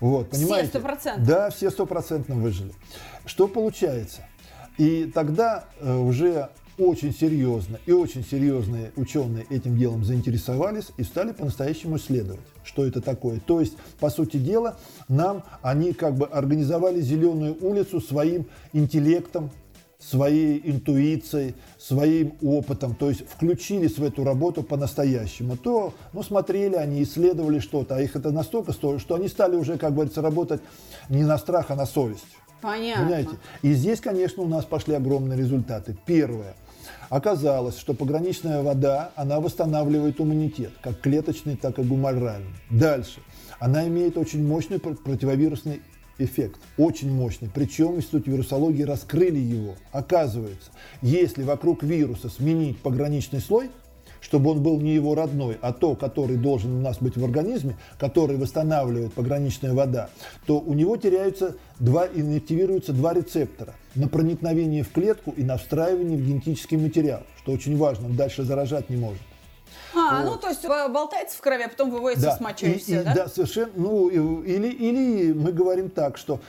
[0.00, 0.70] Вот, понимаете?
[0.70, 1.26] Все процентов.
[1.26, 2.72] Да, все стопроцентно выжили.
[3.24, 4.22] Что получается?
[4.76, 11.32] И тогда э, уже очень серьезно и очень серьезные ученые этим делом заинтересовались и стали
[11.32, 13.40] по-настоящему исследовать, что это такое.
[13.40, 14.76] То есть, по сути дела,
[15.08, 19.50] нам они как бы организовали зеленую улицу своим интеллектом,
[19.98, 27.02] своей интуицией, своим опытом, то есть включились в эту работу по-настоящему, то, ну, смотрели они,
[27.02, 30.60] исследовали что-то, а их это настолько стоит, что они стали уже, как говорится, работать
[31.08, 32.24] не на страх, а на совесть.
[32.60, 33.04] Понятно.
[33.04, 33.30] Понимаете?
[33.62, 35.96] И здесь, конечно, у нас пошли огромные результаты.
[36.06, 36.54] Первое.
[37.12, 42.54] Оказалось, что пограничная вода, она восстанавливает иммунитет, как клеточный, так и гуморальный.
[42.70, 43.20] Дальше.
[43.60, 45.82] Она имеет очень мощный противовирусный
[46.16, 47.50] эффект, очень мощный.
[47.52, 49.74] Причем в Институте вирусологии раскрыли его.
[49.90, 50.70] Оказывается,
[51.02, 53.70] если вокруг вируса сменить пограничный слой–
[54.32, 57.76] чтобы он был не его родной, а то, который должен у нас быть в организме,
[57.98, 60.08] который восстанавливает пограничная вода,
[60.46, 66.16] то у него теряются два, инактивируются два рецептора на проникновение в клетку и на встраивание
[66.16, 69.20] в генетический материал, что очень важно, он дальше заражать не может.
[69.94, 70.30] А, вот.
[70.30, 72.36] ну то есть болтается в крови, а потом выводится да.
[72.38, 73.14] с мочой и, все, и, да?
[73.14, 73.72] Да, совершенно.
[73.76, 76.40] Ну, или, или мы говорим так, что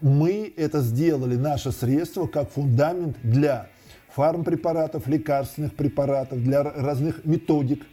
[0.00, 3.68] мы это сделали, наше средство, как фундамент для
[4.14, 7.86] фармпрепаратов, лекарственных препаратов, для разных методик,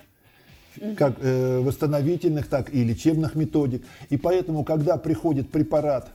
[0.98, 3.84] как э, восстановительных, так и лечебных методик.
[4.10, 6.10] И поэтому, когда приходит препарат,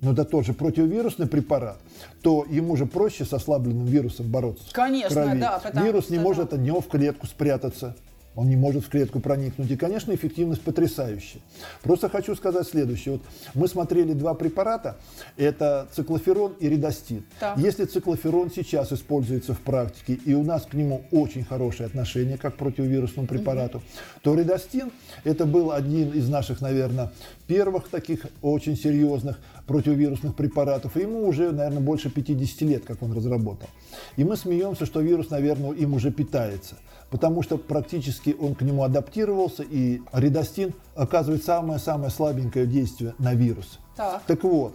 [0.00, 1.78] ну это тоже противовирусный препарат,
[2.22, 4.64] то ему же проще с ослабленным вирусом бороться.
[4.72, 5.60] Конечно, да.
[5.82, 7.96] Вирус не может от него в клетку спрятаться
[8.36, 9.70] он не может в клетку проникнуть.
[9.70, 11.40] И, конечно, эффективность потрясающая.
[11.82, 13.14] Просто хочу сказать следующее.
[13.14, 13.22] Вот
[13.54, 14.96] мы смотрели два препарата.
[15.38, 17.24] Это циклоферон и редостин.
[17.40, 17.58] Так.
[17.58, 22.54] Если циклоферон сейчас используется в практике, и у нас к нему очень хорошее отношение, как
[22.54, 23.84] к противовирусному препарату, угу.
[24.22, 24.92] то редостин
[25.24, 27.12] это был один из наших, наверное,
[27.46, 30.96] первых таких очень серьезных противовирусных препаратов.
[30.96, 33.68] И ему уже, наверное, больше 50 лет, как он разработал.
[34.16, 36.76] И мы смеемся, что вирус, наверное, им уже питается
[37.10, 43.78] потому что практически он к нему адаптировался, и редостин оказывает самое-самое слабенькое действие на вирус.
[43.96, 44.74] Так, так вот,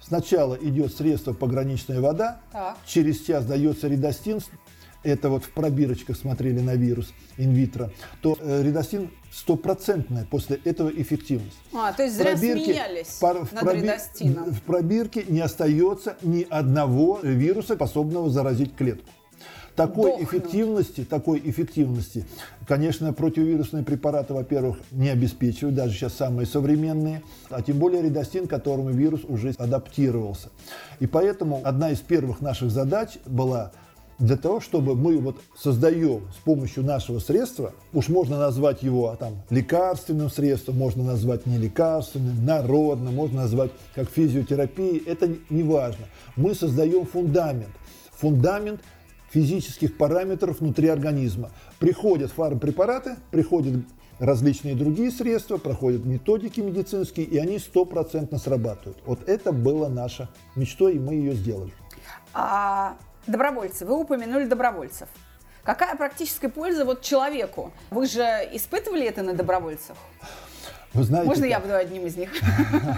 [0.00, 2.76] сначала идет средство пограничная вода, так.
[2.86, 4.40] через час дается редостин,
[5.04, 11.56] это вот в пробирочках смотрели на вирус инвитро, то э, редостин стопроцентная после этого эффективность.
[11.72, 14.52] А, то есть зря пробирке, смеялись пар, в, над проби, редостином.
[14.52, 19.08] В пробирке не остается ни одного вируса, способного заразить клетку.
[19.78, 20.28] Такой Дохнут.
[20.28, 22.24] эффективности, такой эффективности,
[22.66, 28.50] конечно, противовирусные препараты, во-первых, не обеспечивают, даже сейчас самые современные, а тем более редостин, к
[28.50, 30.48] которому вирус уже адаптировался.
[30.98, 33.70] И поэтому одна из первых наших задач была
[34.18, 39.16] для того, чтобы мы вот создаем с помощью нашего средства, уж можно назвать его а,
[39.16, 46.06] там лекарственным средством, можно назвать не лекарственным, народным, можно назвать как физиотерапией, это не важно.
[46.34, 47.70] Мы создаем фундамент,
[48.10, 48.80] фундамент
[49.30, 51.50] физических параметров внутри организма.
[51.78, 53.84] Приходят фармпрепараты, приходят
[54.18, 58.98] различные другие средства, проходят методики медицинские, и они стопроцентно срабатывают.
[59.06, 61.72] Вот это было наша мечтой, и мы ее сделали.
[62.34, 65.08] А добровольцы, вы упомянули добровольцев.
[65.62, 67.72] Какая практическая польза вот человеку?
[67.90, 69.96] Вы же испытывали это на добровольцах?
[70.98, 71.50] Вы знаете, Можно как?
[71.50, 72.28] я буду одним из них?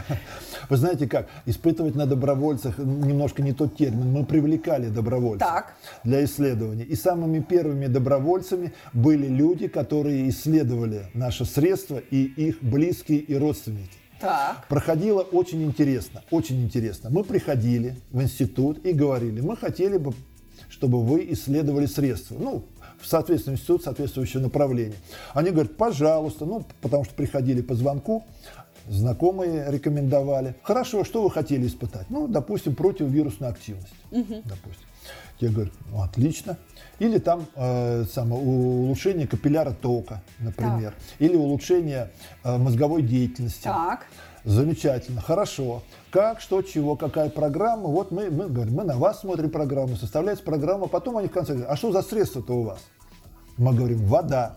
[0.70, 1.28] Вы знаете как?
[1.44, 4.10] Испытывать на добровольцах немножко не тот термин.
[4.10, 5.74] Мы привлекали добровольцев так.
[6.02, 6.84] для исследования.
[6.84, 13.98] И самыми первыми добровольцами были люди, которые исследовали наши средства и их близкие и родственники.
[14.18, 14.66] Так.
[14.68, 17.10] Проходило очень интересно, очень интересно.
[17.10, 20.14] Мы приходили в институт и говорили, мы хотели бы,
[20.70, 22.36] чтобы вы исследовали средства.
[22.38, 22.64] Ну,
[23.00, 24.98] в соответственный институт, соответствующее направление.
[25.34, 28.24] Они говорят, пожалуйста, ну, потому что приходили по звонку,
[28.88, 30.54] знакомые рекомендовали.
[30.62, 32.08] Хорошо, что вы хотели испытать?
[32.10, 33.92] Ну, допустим, противовирусную активность.
[34.10, 34.42] Угу.
[34.44, 34.86] Допустим.
[35.40, 36.58] Те говорят, ну, отлично.
[36.98, 40.92] Или там э, самое, улучшение капилляра тока, например.
[40.92, 41.02] Так.
[41.18, 42.10] Или улучшение
[42.44, 43.64] э, мозговой деятельности.
[43.64, 44.06] Так.
[44.44, 45.82] Замечательно, хорошо.
[46.11, 47.87] Как, что, чего, какая программа.
[47.88, 50.88] Вот мы, мы говорим, мы на вас смотрим программу, составляется программа.
[50.88, 52.81] Потом они в конце говорят, а что за средства-то у вас?
[53.57, 54.57] Мы говорим, вода.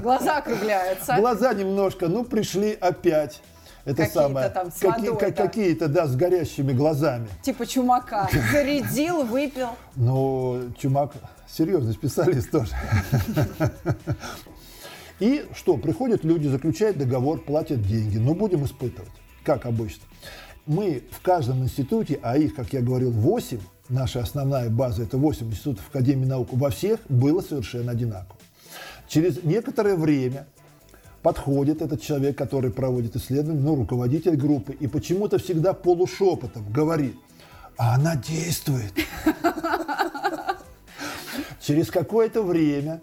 [0.00, 1.16] Глаза округляются.
[1.18, 3.42] Глаза немножко, ну, пришли опять.
[3.84, 5.42] это Какие-то самое, там с какие- водой, ка- да.
[5.46, 7.26] какие-то, да, с горящими глазами.
[7.42, 8.28] Типа чумака.
[8.52, 9.70] Зарядил, выпил.
[9.96, 11.14] Но Чумак
[11.48, 12.72] серьезный специалист тоже.
[15.18, 18.18] И что, приходят люди, заключают договор, платят деньги.
[18.18, 19.10] Но будем испытывать,
[19.46, 20.02] как обычно.
[20.66, 25.46] Мы в каждом институте, а их, как я говорил, 8, наша основная база– это 8
[25.46, 28.36] институтов Академии наук, во всех было совершенно одинаково.
[29.08, 30.48] Через некоторое время
[31.22, 37.14] подходит этот человек, который проводит исследование, ну, руководитель группы, и почему-то всегда полушепотом говорит,
[37.78, 38.92] а она действует.
[41.60, 43.00] Через какое-то время,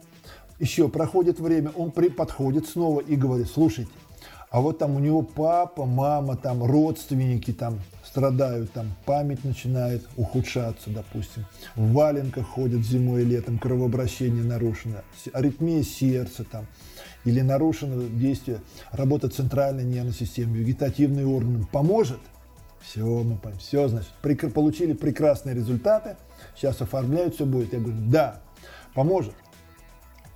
[0.59, 3.89] еще проходит время, он при, подходит снова и говорит, слушайте,
[4.53, 10.91] а вот там у него папа, мама, там родственники там страдают, там память начинает ухудшаться,
[10.91, 11.47] допустим.
[11.75, 14.97] В валенках ходят зимой и летом, кровообращение нарушено,
[15.33, 16.67] аритмия сердца там,
[17.25, 18.61] или нарушено действие,
[18.91, 21.65] работа центральной нервной системы, вегетативные органы.
[21.71, 22.19] Поможет?
[22.79, 23.57] Все, мы поняли.
[23.57, 26.15] Все, значит, прек- получили прекрасные результаты.
[26.55, 27.73] Сейчас оформляют, все будет.
[27.73, 28.39] Я говорю, да,
[28.93, 29.33] поможет.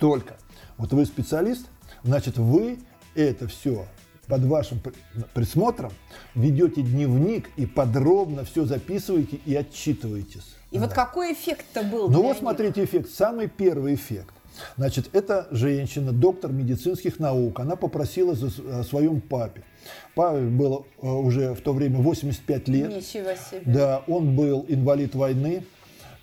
[0.00, 0.34] Только
[0.76, 1.68] вот вы специалист,
[2.02, 2.80] значит, вы
[3.14, 3.86] это все
[4.28, 4.92] под вашим при-
[5.34, 5.92] присмотром
[6.34, 10.54] ведете дневник и подробно все записываете и отчитываетесь.
[10.70, 10.94] И вот Да.
[10.94, 12.38] какой эффект-то был Ну вот них?
[12.38, 13.10] смотрите эффект.
[13.10, 14.34] Самый первый эффект.
[14.76, 17.60] Значит, это женщина, доктор медицинских наук.
[17.60, 18.48] Она попросила за,
[18.80, 19.62] о своем папе.
[20.14, 22.88] Папе было э, уже в то время 85 лет.
[22.90, 23.62] Ничего себе.
[23.64, 25.64] Да, он был инвалид войны,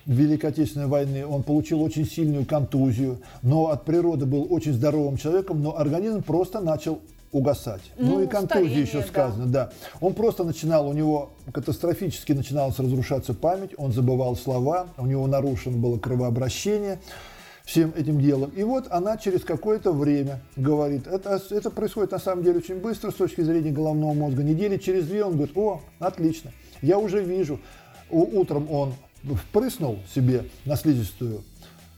[0.06, 1.26] Великой Отечественной войны.
[1.26, 6.60] Он получил очень сильную контузию, но от природы был очень здоровым человеком, но организм просто
[6.60, 7.00] начал
[7.36, 7.82] угасать.
[7.98, 9.08] Ну, Ну, и контузия старение, еще да.
[9.08, 9.70] сказано, да.
[10.00, 15.78] Он просто начинал, у него катастрофически начиналась разрушаться память, он забывал слова, у него нарушено
[15.78, 17.00] было кровообращение
[17.66, 18.52] всем этим делом.
[18.52, 23.12] И вот она через какое-то время говорит, это, это происходит на самом деле очень быстро
[23.12, 24.42] с точки зрения головного мозга.
[24.42, 27.60] Недели через две он говорит, о, отлично, я уже вижу.
[28.10, 28.94] Утром он
[29.24, 31.44] впрыснул себе на слизистую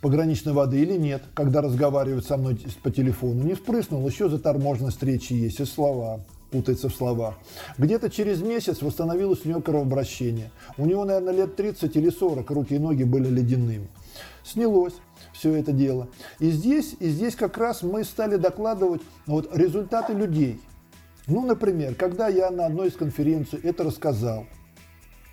[0.01, 3.43] пограничной воды или нет, когда разговаривает со мной по телефону.
[3.43, 7.35] Не впрыснул, еще заторможенность речи есть, и слова путается в словах.
[7.77, 10.51] Где-то через месяц восстановилось у него кровообращение.
[10.77, 13.87] У него, наверное, лет 30 или 40 руки и ноги были ледяными.
[14.43, 14.93] Снялось
[15.33, 16.07] все это дело.
[16.39, 20.59] И здесь, и здесь как раз мы стали докладывать ну, вот, результаты людей.
[21.27, 24.45] Ну, например, когда я на одной из конференций это рассказал,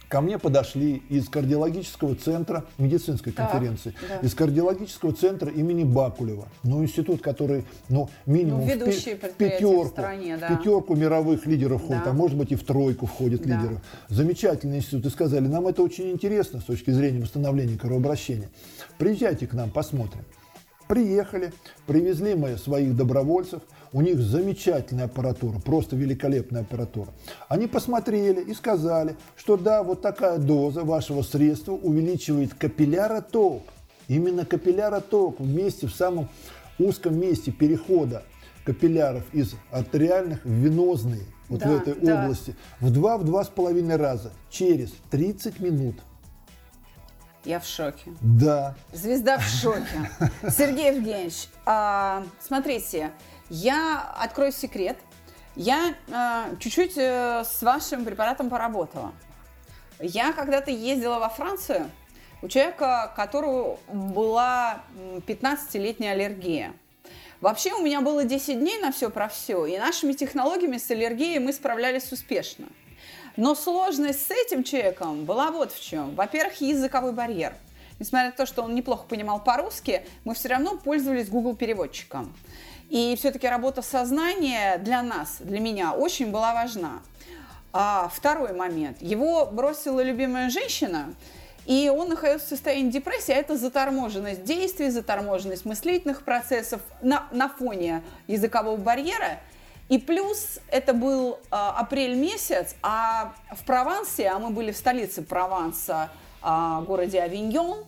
[0.09, 4.19] ко мне подошли из кардиологического центра медицинской Так, конференции, да.
[4.27, 9.29] из кардиологического центра имени Бакулева, ну, институт, который, ну, минимум Ну, в пи- в предприятия
[9.29, 10.49] в пятерку, стране, да.
[10.49, 12.11] в пятерку мировых лидеров входит, Да.
[12.11, 13.57] а может быть и в тройку входит Да.
[13.57, 13.81] лидеров.
[14.09, 15.07] Замечательный институт.
[15.07, 18.51] И сказали, нам это очень интересно с точки зрения восстановления кровообращения.
[18.99, 20.23] Приезжайте к нам, посмотрим.
[20.87, 21.53] Приехали,
[21.87, 23.63] привезли мы своих добровольцев,
[23.95, 27.11] у них замечательная аппаратура, просто великолепная аппаратура.
[27.49, 33.63] Они посмотрели и сказали, что да, вот такая доза вашего средства увеличивает капилляроток.
[34.09, 36.29] Именно капилляроток в месте, в самом
[36.81, 38.25] узком месте перехода
[38.65, 42.25] капилляров из артериальных в венозные, вот Да, в этой да.
[42.25, 45.95] области, в два-два с половиной раза через 30 минут.
[47.45, 48.11] Я в шоке.
[48.21, 50.11] Да, Звезда в шоке.
[50.51, 53.11] Сергей Евгеньевич, а, смотрите,
[53.51, 54.97] я открою секрет.
[55.57, 59.13] Я а, чуть-чуть э, с вашим препаратом поработала.
[60.01, 61.91] Я когда-то ездила во Францию
[62.43, 66.73] у человека, у которого была м, 15-летняя аллергия.
[67.41, 71.39] Вообще у меня было 10 дней на все про все, и нашими технологиями с аллергией
[71.39, 72.67] мы справлялись успешно.
[73.37, 76.15] Но сложность с этим человеком была вот в чем.
[76.15, 77.55] Во-первых, языковой барьер.
[77.99, 82.35] Несмотря на то, что он неплохо понимал по-русски, мы все равно пользовались Google переводчиком.
[82.95, 87.01] И все-таки работа сознания для нас, для меня, очень была важна.
[87.73, 89.03] А второй момент.
[89.03, 91.13] Его бросила любимая женщина,
[91.67, 97.49] и он находился в состоянии депрессии, а это заторможенность действий, заторможенность мыслительных процессов на, на
[97.49, 99.41] фоне языкового барьера.
[99.89, 105.23] И плюс это был а, апрель месяц, а в Провансе, а мы были в столице
[105.23, 106.11] Прованса,
[106.43, 107.87] а, городе Авиньон,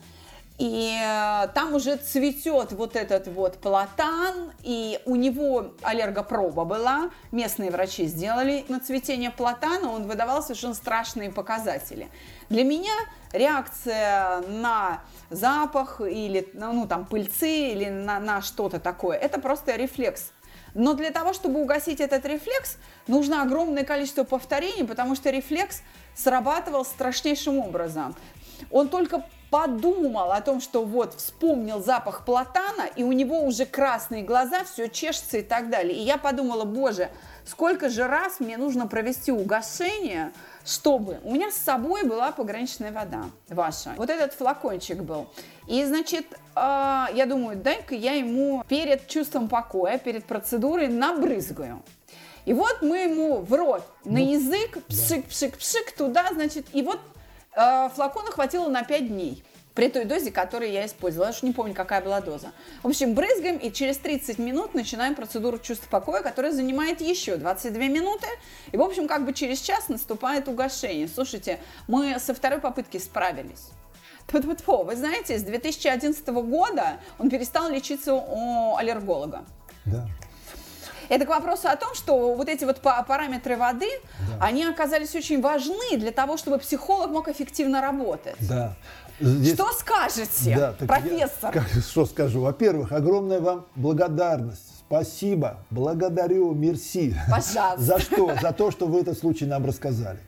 [0.59, 7.71] и э, там уже цветет вот этот вот платан, и у него аллергопроба была, местные
[7.71, 12.09] врачи сделали на цветение платана, он выдавал совершенно страшные показатели.
[12.49, 12.95] Для меня
[13.33, 20.33] реакция на запах или ну, там пыльцы или на, на что-то такое, это просто рефлекс.
[20.73, 25.83] Но для того, чтобы угасить этот рефлекс, нужно огромное количество повторений, потому что рефлекс
[26.15, 28.15] срабатывал страшнейшим образом.
[28.71, 29.23] Он только
[29.57, 34.87] подумал о том, что вот вспомнил запах платана, и у него уже красные глаза, все
[34.87, 35.97] чешется и так далее.
[35.97, 37.09] И я подумала, боже,
[37.47, 40.35] сколько же раз мне нужно провести угошение,
[40.67, 43.95] чтобы у меня с собой была пограничная вода ваша.
[43.97, 45.27] Вот этот флакончик был.
[45.67, 51.83] И, значит, а, я думаю, дай-ка я ему перед чувством покоя, перед процедурой набрызгаю.
[52.45, 57.01] И вот мы ему в рот, на ну, язык, пшик-пшик-пшик, туда, значит, и вот
[57.57, 59.43] э, флакона хватило на 5 дней
[59.77, 61.29] при той дозе, которую я использовала.
[61.29, 62.53] Я уж не помню, какая была доза.
[62.83, 67.83] В общем, брызгаем и через 30 минут начинаем процедуру чувства покоя, которая занимает еще 22
[67.89, 68.27] минуты.
[68.73, 71.07] И, в общем, как бы через час наступает угошение.
[71.09, 73.69] Слушайте, мы со второй попытки справились.
[74.29, 74.85] Тьфу-тьфу-тьфу.
[74.85, 79.45] Вы знаете, с 2011 года он перестал лечиться у аллерголога.
[79.85, 80.09] Да.
[81.09, 83.89] Это к вопросу о том, что вот эти вот параметры воды,
[84.29, 84.47] да.
[84.47, 88.37] они оказались очень важны для того, чтобы психолог мог эффективно работать.
[88.41, 88.75] Да.
[89.21, 89.55] Здесь...
[89.55, 91.53] Что скажете, да, профессор?
[91.55, 92.41] Я, как, что скажу?
[92.43, 94.85] Во-первых, огромная вам благодарность.
[94.87, 97.15] Спасибо, благодарю, мерси.
[97.31, 97.81] Пожалуйста.
[97.81, 98.37] За что?
[98.41, 100.21] За то, что вы этот случай нам рассказали.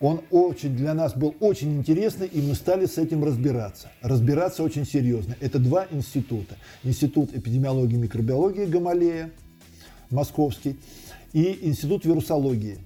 [0.00, 3.90] Он очень для нас был очень интересный, и мы стали с этим разбираться.
[4.02, 5.36] Разбираться очень серьезно.
[5.40, 6.56] Это два института.
[6.82, 9.30] Институт эпидемиологии и микробиологии Гамалея,
[10.14, 10.78] московский,
[11.32, 12.78] и Институт вирусологии.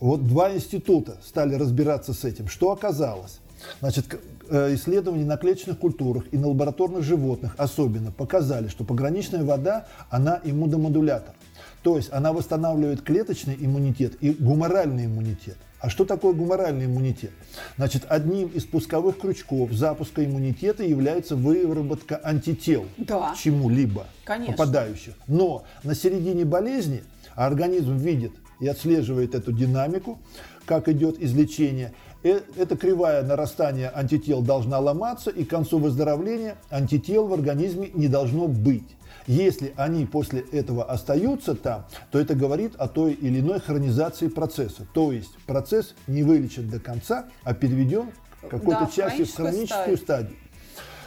[0.00, 2.48] Вот два института стали разбираться с этим.
[2.48, 3.40] Что оказалось?
[3.80, 4.06] Значит,
[4.48, 10.40] э, исследования на клеточных культурах и на лабораторных животных особенно показали, что пограничная вода, она
[10.44, 11.34] иммуномодулятор.
[11.82, 15.56] То есть она восстанавливает клеточный иммунитет и гуморальный иммунитет.
[15.80, 17.30] А что такое гуморальный иммунитет?
[17.76, 23.32] Значит, одним из пусковых крючков запуска иммунитета является выработка антител да.
[23.32, 25.14] к чему-либо попадающих.
[25.28, 27.04] Но на середине болезни
[27.36, 30.18] организм видит и отслеживает эту динамику,
[30.66, 31.92] как идет излечение.
[32.22, 38.08] Э, эта кривая нарастания антител должна ломаться, и к концу выздоровления антител в организме не
[38.08, 38.96] должно быть.
[39.26, 44.86] Если они после этого остаются там, то это говорит о той или иной хронизации процесса.
[44.94, 50.36] То есть процесс не вылечен до конца, а переведен какой-то да, частью в хроническую стадию.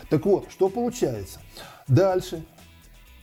[0.09, 1.39] Так вот, что получается?
[1.87, 2.43] Дальше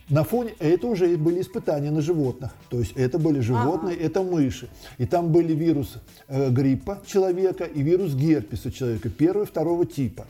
[0.09, 2.51] на фоне, это уже были испытания на животных.
[2.69, 4.05] То есть это были животные, ага.
[4.05, 4.69] это мыши.
[4.97, 10.25] И там были вирус э, гриппа человека и вирус герпеса человека, первого и второго типа.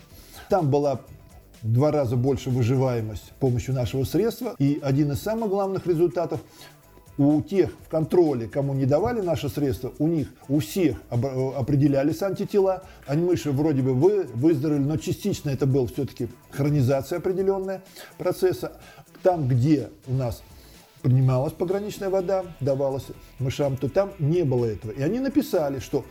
[0.49, 1.01] Там была
[1.61, 4.55] в два раза больше выживаемость с помощью нашего средства.
[4.59, 6.41] И один из самых главных результатов
[7.19, 12.83] у тех в контроле, кому не давали наши средства, у них у всех определялись антитела.
[13.07, 17.83] Они мыши вроде бы вы, выздоровели, но частично это был все-таки хронизация определенная
[18.17, 18.71] процесса.
[19.23, 20.43] Там, где у нас
[21.01, 23.05] принималась пограничная вода, давалась
[23.39, 24.91] мышам, то там не было этого.
[24.91, 26.05] И они написали, что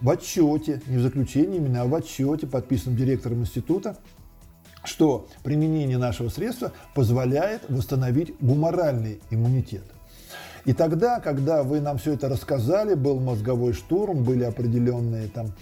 [0.00, 3.96] в отчете, не в заключении именно, а в отчете, подписанном директором института,
[4.84, 9.84] что применение нашего средства позволяет восстановить гуморальный иммунитет.
[10.64, 15.52] И тогда, когда вы нам все это рассказали, был мозговой штурм, были определенные там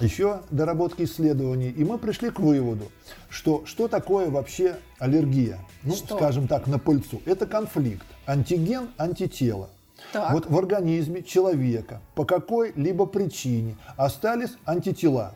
[0.00, 2.90] еще доработки исследований, и мы пришли к выводу,
[3.28, 6.16] что что такое вообще аллергия, ну, что?
[6.16, 7.20] скажем так, на пыльцу.
[7.26, 9.70] Это конфликт антиген-антитело.
[10.12, 10.32] Так.
[10.32, 15.34] Вот в организме человека по какой-либо причине остались антитела.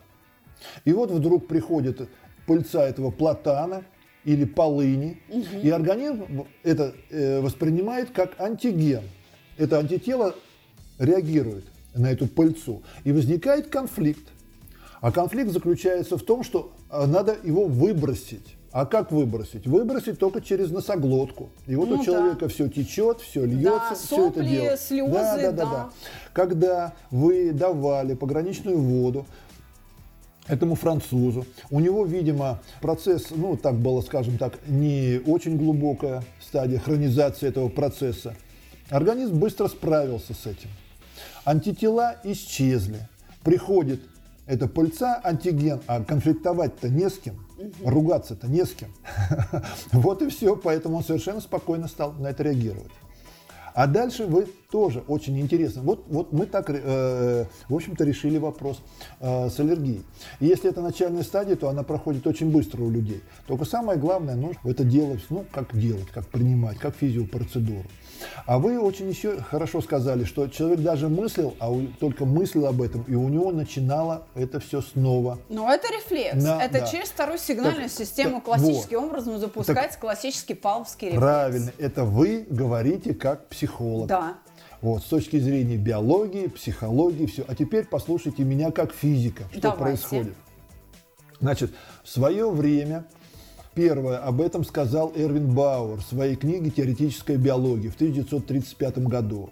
[0.85, 2.09] И вот вдруг приходит
[2.47, 3.85] пыльца этого платана
[4.25, 5.45] или полыни, угу.
[5.63, 9.03] и организм это э, воспринимает как антиген.
[9.59, 10.35] Это антитело
[10.99, 14.29] реагирует на эту пыльцу, и возникает конфликт.
[15.05, 18.57] А конфликт заключается в том, что э, надо его выбросить.
[18.73, 19.67] А как выбросить?
[19.67, 21.51] Выбросить только через носоглотку.
[21.67, 22.49] И вот ну, у человека да.
[22.49, 24.77] все течет, все льется, да, все сопли, это дело.
[24.79, 25.91] Слезы, да, да, да, да, да.
[26.33, 29.27] Когда вы давали пограничную воду,
[30.47, 31.45] этому французу.
[31.71, 37.69] У него, видимо, процесс, ну, так было, скажем так, не очень глубокая стадия хронизации этого
[37.69, 38.37] процесса.
[38.89, 40.71] Организм быстро справился с этим.
[41.45, 43.07] Антитела исчезли.
[43.43, 44.01] Приходит
[44.47, 47.47] эта пыльца, антиген, а конфликтовать-то не с кем,
[47.85, 48.91] ругаться-то не с кем.
[49.93, 52.93] Вот и все, поэтому он совершенно спокойно стал на это реагировать.
[53.75, 55.83] А дальше вы тоже очень интересно.
[55.83, 58.81] Вот, вот мы так, э, в общем-то, решили вопрос
[59.19, 60.05] э, с аллергией.
[60.39, 63.21] И если это начальная стадия, то она проходит очень быстро у людей.
[63.49, 67.89] Только самое главное, ну, это делать, ну, как делать, как принимать, как физиопроцедуру.
[68.47, 73.03] А вы очень еще хорошо сказали, что человек даже мыслил, а только мыслил об этом,
[73.03, 75.39] и у него начинало это все снова.
[75.49, 76.43] Ну, это рефлекс.
[76.43, 76.87] Да, это да.
[76.87, 79.09] через вторую сигнальную так, систему так, классическим вот.
[79.09, 81.23] образом запускается так, классический паловский рефлекс.
[81.23, 81.73] Правильно.
[81.79, 84.09] Это вы говорите как психолог.
[84.09, 84.35] Да.
[84.81, 87.45] Вот, с точки зрения биологии, психологии, все.
[87.49, 89.83] А теперь послушайте меня как физика, что Давайте.
[89.83, 90.35] происходит.
[91.41, 93.07] Значит, в свое время
[93.75, 99.51] Первое, об этом сказал Эрвин Бауэр в своей книге «Теоретическая биология» в 1935 году.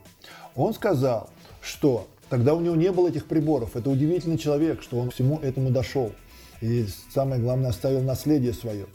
[0.55, 1.29] Он сказал,
[1.61, 3.75] что тогда у него не было этих приборов.
[3.75, 6.13] Это удивительный человек, что он всему этому дошел.
[6.61, 8.87] И самое главное, оставил наследие свое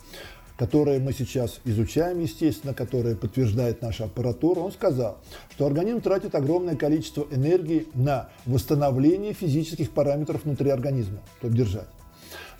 [0.57, 5.19] которое мы сейчас изучаем, естественно, которое подтверждает наша аппаратура, он сказал,
[5.51, 11.87] что организм тратит огромное количество энергии на восстановление физических параметров внутри организма, чтобы держать.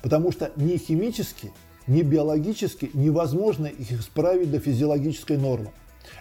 [0.00, 1.52] Потому что ни химически,
[1.88, 5.72] ни биологически невозможно их исправить до физиологической нормы.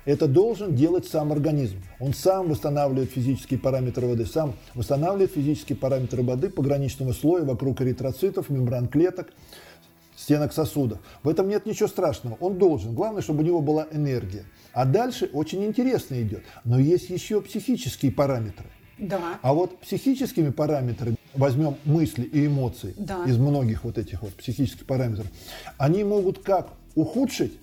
[0.05, 1.78] Это должен делать сам организм.
[1.99, 8.49] Он сам восстанавливает физические параметры воды, сам восстанавливает физические параметры воды пограничного слоя вокруг эритроцитов,
[8.49, 9.34] мембран клеток,
[10.15, 10.99] стенок сосудов.
[11.24, 12.38] В этом нет ничего страшного.
[12.39, 12.93] Он должен.
[12.93, 14.45] Главное, чтобы у него была энергия.
[14.74, 16.43] А дальше очень интересно идет.
[16.63, 18.68] Но есть еще психические параметры.
[18.97, 19.39] Да.
[19.41, 23.23] А вот психическими параметрами, возьмем мысли и эмоции Да.
[23.25, 25.27] из многих вот этих вот психических параметров,
[25.77, 27.53] они могут как ухудшить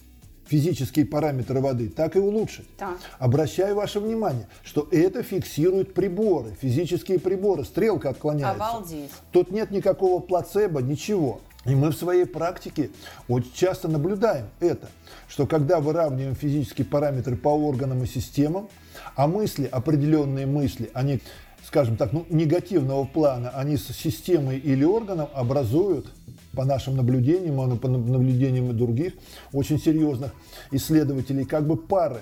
[0.47, 2.69] физические параметры воды, так и улучшить.
[2.77, 2.99] Так.
[3.19, 8.53] Обращаю ваше внимание, что это фиксируют приборы, физические приборы, стрелка отклоняется.
[8.53, 9.11] Обалдеть.
[9.33, 11.41] Тут нет никакого плацебо, ничего.
[11.65, 12.91] И мы в своей практике
[13.29, 14.89] очень часто наблюдаем это,
[15.29, 18.69] что когда выравниваем физические параметры по органам и системам,
[19.17, 21.21] а мысли, определенные мысли, они,
[21.65, 26.07] скажем так, ну, негативного плана, они с системой или органом образуют,
[26.55, 29.15] по нашим наблюдениям, а по наблюдениям и других
[29.53, 30.33] очень серьезных
[30.71, 32.21] исследователей, как бы пары.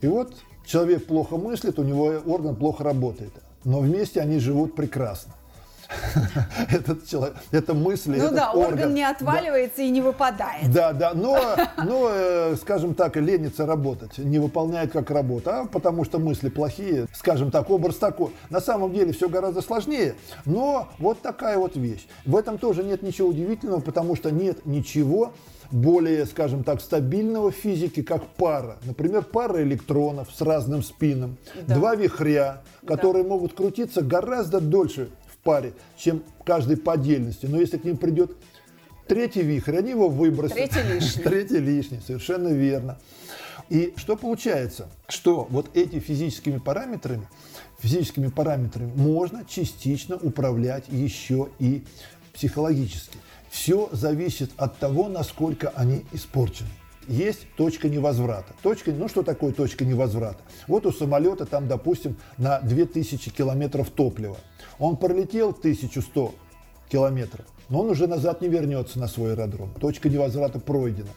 [0.00, 0.34] И вот
[0.66, 3.32] человек плохо мыслит, у него орган плохо работает,
[3.64, 5.32] но вместе они живут прекрасно.
[6.70, 10.72] Этот человек, это мысли, Ну да, орган, орган не отваливается и не выпадает.
[10.72, 11.38] Да, да, но,
[11.84, 17.06] но э, скажем так, ленится работать, не выполняет как работа, а потому что мысли плохие,
[17.12, 18.30] скажем так, образ такой.
[18.50, 20.14] На самом деле все гораздо сложнее,
[20.44, 22.06] но вот такая вот вещь.
[22.24, 25.32] В этом тоже нет ничего удивительного, потому что нет ничего
[25.70, 28.76] более, скажем так, стабильного в физике, как пара.
[28.84, 31.74] Например, пара электронов с разным спином, Да.
[31.74, 35.10] два вихря, которые могут крутиться гораздо дольше
[35.46, 37.46] паре, чем каждый по отдельности.
[37.46, 38.36] Но если к ним придет
[39.06, 40.56] третий вихрь, они его выбросят.
[40.56, 41.22] Третий лишний.
[41.24, 42.98] Третий лишний, совершенно верно.
[43.70, 44.88] И что получается?
[45.08, 47.26] Что вот эти физическими параметрами,
[47.78, 51.84] физическими параметрами можно частично управлять еще и
[52.34, 53.18] психологически.
[53.48, 56.68] Все зависит от того, насколько они испорчены.
[57.08, 58.52] Есть точка невозврата.
[58.62, 60.42] Точка, ну что такое точка невозврата?
[60.66, 64.36] Вот у самолета там, допустим, на 2000 километров топлива.
[64.78, 66.34] Он пролетел 1100
[66.88, 69.72] километров, но он уже назад не вернется на свой аэродром.
[69.80, 71.08] Точка невозврата пройдена.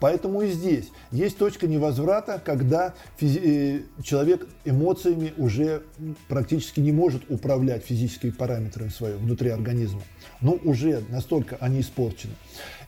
[0.00, 5.82] Поэтому и здесь есть точка невозврата, когда физи- э, человек эмоциями уже
[6.28, 10.02] практически не может управлять физическими параметрами своими внутри организма.
[10.40, 12.34] Ну, уже настолько они испорчены.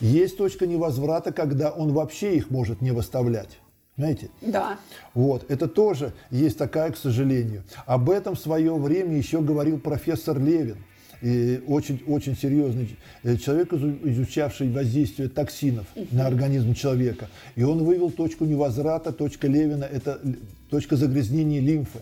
[0.01, 3.59] Есть точка невозврата, когда он вообще их может не выставлять.
[3.97, 4.29] Знаете?
[4.43, 4.79] Да.
[5.15, 7.63] Вот, это тоже есть такая, к сожалению.
[7.87, 10.77] Об этом в свое время еще говорил профессор Левин.
[11.23, 17.29] И очень, очень серьезный э, человек, изу- изучавший воздействие токсинов на организм человека.
[17.55, 20.21] И он вывел точку невозврата, точка Левина, это
[20.71, 22.01] точка загрязнения лимфы.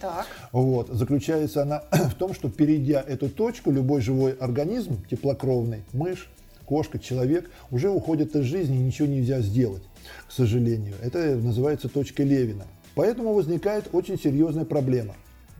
[0.00, 0.26] Так.
[0.52, 0.88] Вот.
[0.88, 6.28] Заключается она в том, что перейдя эту точку, любой живой организм, теплокровный, мышь,
[6.64, 9.82] кошка, человек, уже уходит из жизни и ничего нельзя сделать,
[10.26, 10.94] к сожалению.
[11.02, 12.64] Это называется точкой Левина.
[12.94, 15.14] Поэтому возникает очень серьезная проблема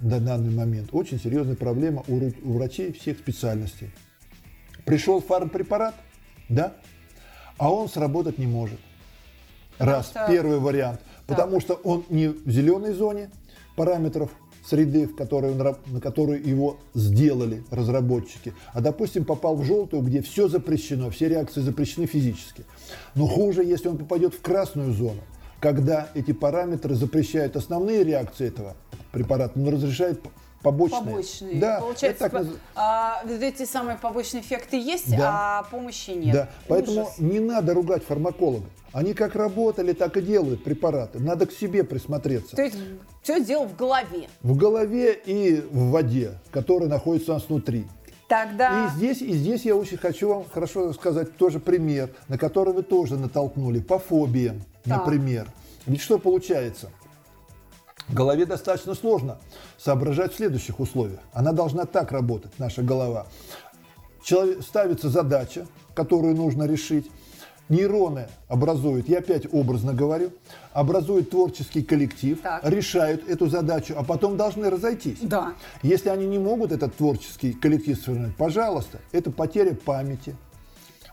[0.05, 0.91] на данный момент.
[0.93, 3.91] Очень серьезная проблема у, у врачей всех специальностей.
[4.85, 5.95] Пришел фармпрепарат,
[6.49, 6.75] да,
[7.57, 8.79] а он сработать не может.
[9.79, 11.01] Раз, что- первый вариант.
[11.27, 13.31] Потому что он не в зеленой зоне
[13.77, 14.31] параметров
[14.65, 20.21] среды, в которой он, на которую его сделали разработчики, а, допустим, попал в желтую, где
[20.21, 22.65] все запрещено, все реакции запрещены физически.
[23.15, 25.23] Но хуже, если он попадет в красную зону,
[25.61, 28.77] когда эти параметры запрещают основные реакции этого
[29.15, 30.29] препарата, но разрешают п-
[30.63, 31.01] побочные.
[31.01, 31.61] Побочные.
[31.61, 35.61] Да, Получается, это так а, эти самые побочные эффекты есть, Да.
[35.61, 36.35] а помощи нет.
[36.35, 37.19] Да, поэтому Ужас.
[37.19, 38.69] не надо ругать фармакологов.
[38.93, 41.19] Они как работали, так и делают препараты.
[41.19, 42.55] Надо к себе присмотреться.
[42.55, 42.77] То есть
[43.23, 44.29] все дело в голове.
[44.43, 47.87] В голове и в воде, которая находится у нас внутри.
[48.29, 52.73] Тогда И здесь, и здесь я очень хочу вам хорошо сказать тоже пример, на который
[52.73, 54.99] вы тоже натолкнули, по фобиям, Так.
[54.99, 55.47] например.
[55.87, 56.91] Ведь что получается?
[58.11, 59.39] Голове достаточно сложно
[59.79, 61.21] соображать в следующих условиях.
[61.33, 63.27] Она должна так работать, наша голова.
[64.23, 67.11] Человек, ставится задача, которую нужно решить.
[67.71, 70.33] Нейроны образуют, я опять образно говорю,
[70.75, 72.63] образуют творческий коллектив, Так.
[72.69, 75.21] решают эту задачу, а потом должны разойтись.
[75.23, 75.55] Да.
[75.83, 80.37] Если они не могут этот творческий коллектив сформировать, пожалуйста, это потеря памяти.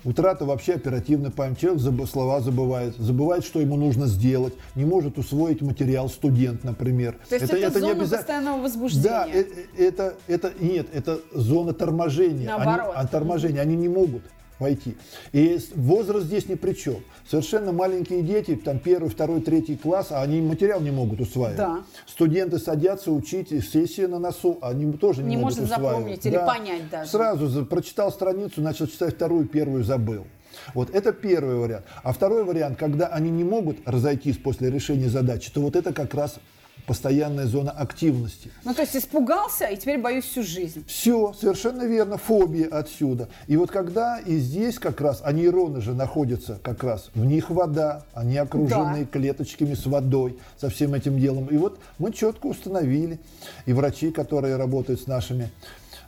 [0.03, 1.61] Утрата вообще оперативной памяти.
[1.61, 7.17] Человек заб- слова забывает, забывает, что ему нужно сделать, не может усвоить материал студент, например.
[7.29, 9.03] То есть это, зона обяза- постоянного возбуждения.
[9.03, 9.43] Да, э-
[9.77, 12.47] э- это, это нет, это зона торможения.
[12.47, 12.93] Наоборот.
[12.95, 14.23] Они, а, торможения, они не могут
[14.61, 14.95] войти.
[15.33, 16.97] И возраст здесь ни при чем.
[17.29, 21.57] Совершенно маленькие дети, там первый, второй, третий класс, а они материал не могут усваивать.
[21.57, 21.83] Да.
[22.05, 25.97] Студенты садятся учить, сессия на носу, они тоже не, Не могут может усваивать.
[25.97, 27.09] запомнить или понять даже.
[27.11, 30.25] Сразу прочитал страницу, начал читать вторую, первую забыл.
[30.73, 31.85] Вот это первый вариант.
[32.03, 36.13] А второй вариант, когда они не могут разойтись после решения задачи, то вот это как
[36.13, 36.39] раз
[36.85, 38.51] постоянная зона активности.
[38.63, 40.83] Ну, то есть испугался, и теперь боюсь всю жизнь.
[40.87, 43.29] Все, совершенно верно, фобия отсюда.
[43.47, 47.49] И вот когда и здесь как раз, а нейроны же находятся как раз, в них
[47.49, 49.05] вода, они окружены Да.
[49.05, 51.47] клеточками с водой, со всем этим делом.
[51.47, 53.19] И вот мы четко установили,
[53.65, 55.51] и врачи, которые работают с, нашими,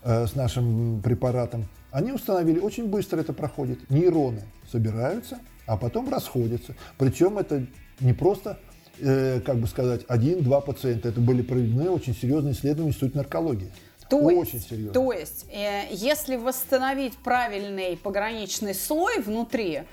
[0.04, 3.90] э, с нашим препаратом, они установили, очень быстро это проходит.
[3.90, 6.76] Нейроны собираются, а потом расходятся.
[6.98, 7.66] Причем это
[8.00, 8.58] не просто
[9.00, 11.10] э, как бы сказать, один-два пациента.
[11.10, 13.72] Это были проведены очень серьезные исследования в Институте наркологии.
[14.10, 14.94] То очень есть, серьезно.
[14.94, 19.84] То есть, э, если восстановить правильный пограничный слой внутри,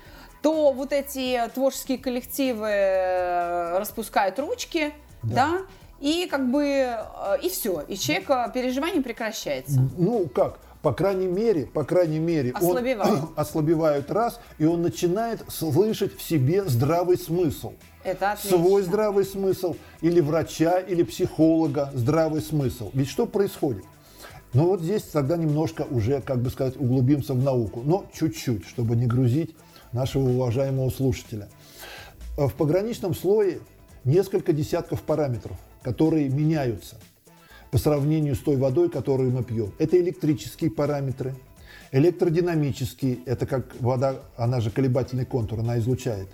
[0.43, 4.93] то вот эти творческие коллективы э, распускают ручки,
[5.23, 5.63] да,
[6.01, 6.97] и как бы э,
[7.43, 9.81] и все, и человека переживание прекращается.
[9.99, 10.59] Ну, как?
[10.83, 13.13] По крайней мере, по крайней мере, Ослабевает.
[13.13, 17.75] он ослабевает раз, и он начинает слышать в себе здравый смысл.
[18.03, 18.59] Это отлично.
[18.59, 22.91] Свой здравый смысл, или врача, или психолога здравый смысл.
[22.95, 23.85] Ведь что происходит?
[24.55, 28.97] Ну вот здесь тогда немножко уже, как бы сказать, углубимся в науку, но чуть-чуть, чтобы
[28.97, 29.55] не грузить
[29.93, 31.49] нашего уважаемого слушателя.
[32.39, 33.61] Э, В пограничном слое
[34.05, 36.97] несколько десятков параметров, которые меняются
[37.71, 39.73] по сравнению с той водой, которую мы пьем.
[39.79, 41.35] Это электрические параметры,
[41.93, 46.29] электродинамические, это как вода, она же колебательный контур, она излучает.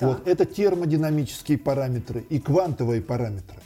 [0.00, 3.58] Вот, это термодинамические параметры и квантовые параметры.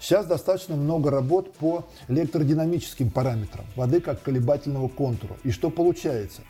[0.00, 5.36] Сейчас достаточно много работ по электродинамическим параметрам воды как колебательного контура.
[5.44, 6.42] И что получается?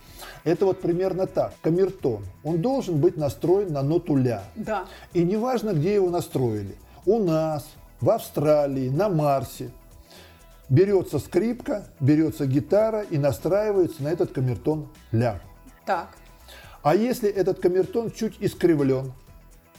[0.45, 1.55] Это вот примерно так.
[1.61, 4.45] Камертон, он должен быть настроен на ноту ля.
[4.57, 4.87] Да.
[5.13, 6.77] И неважно, где его настроили.
[7.05, 7.67] У нас,
[8.01, 9.71] в Австралии, на Марсе.
[10.73, 15.39] Берется скрипка, берется гитара и настраивается на этот камертон ля.
[15.85, 16.09] Так,
[16.83, 19.13] А если этот камертон чуть искривлен,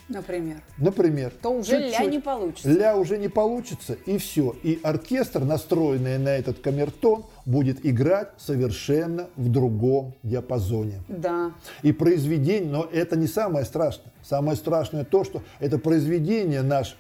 [0.08, 0.58] например.
[0.78, 2.70] например, То уже ля чуть-чуть, не получится.
[2.70, 4.56] Ля уже не получится, и все.
[4.62, 11.02] И оркестр, настроенный на этот камертон, будет играть совершенно в другом диапазоне.
[11.08, 11.54] Да.
[11.82, 14.14] И произведение, но это не самое страшное.
[14.22, 16.96] Самое страшное то, что это произведение наш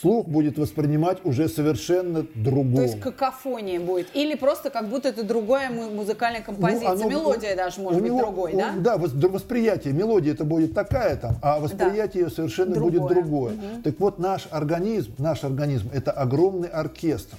[0.00, 2.82] слух будет воспринимать уже совершенно То другом.
[2.82, 4.08] есть какофония будет.
[4.14, 6.90] Или просто как будто это другая му- музыкальная композиция.
[6.90, 8.72] Ну, оно- Мелодия даже может у быть него- другой, у- да?
[8.76, 9.92] Да, восприятие.
[9.94, 13.14] Мелодия это будет такая там, а восприятие ее совершенно будет Другое.
[13.14, 13.54] другое.
[13.84, 17.36] Так вот, наш организм, наш организм это огромный оркестр.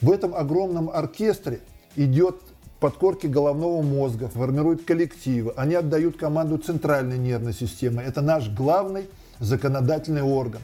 [0.00, 1.60] В этом огромном оркестре
[1.96, 2.36] идет
[2.80, 5.52] подкорки головного мозга, формируют коллективы.
[5.56, 8.02] Они отдают команду центральной нервной системы.
[8.02, 9.06] Это наш главный
[9.40, 10.60] законодательный орган.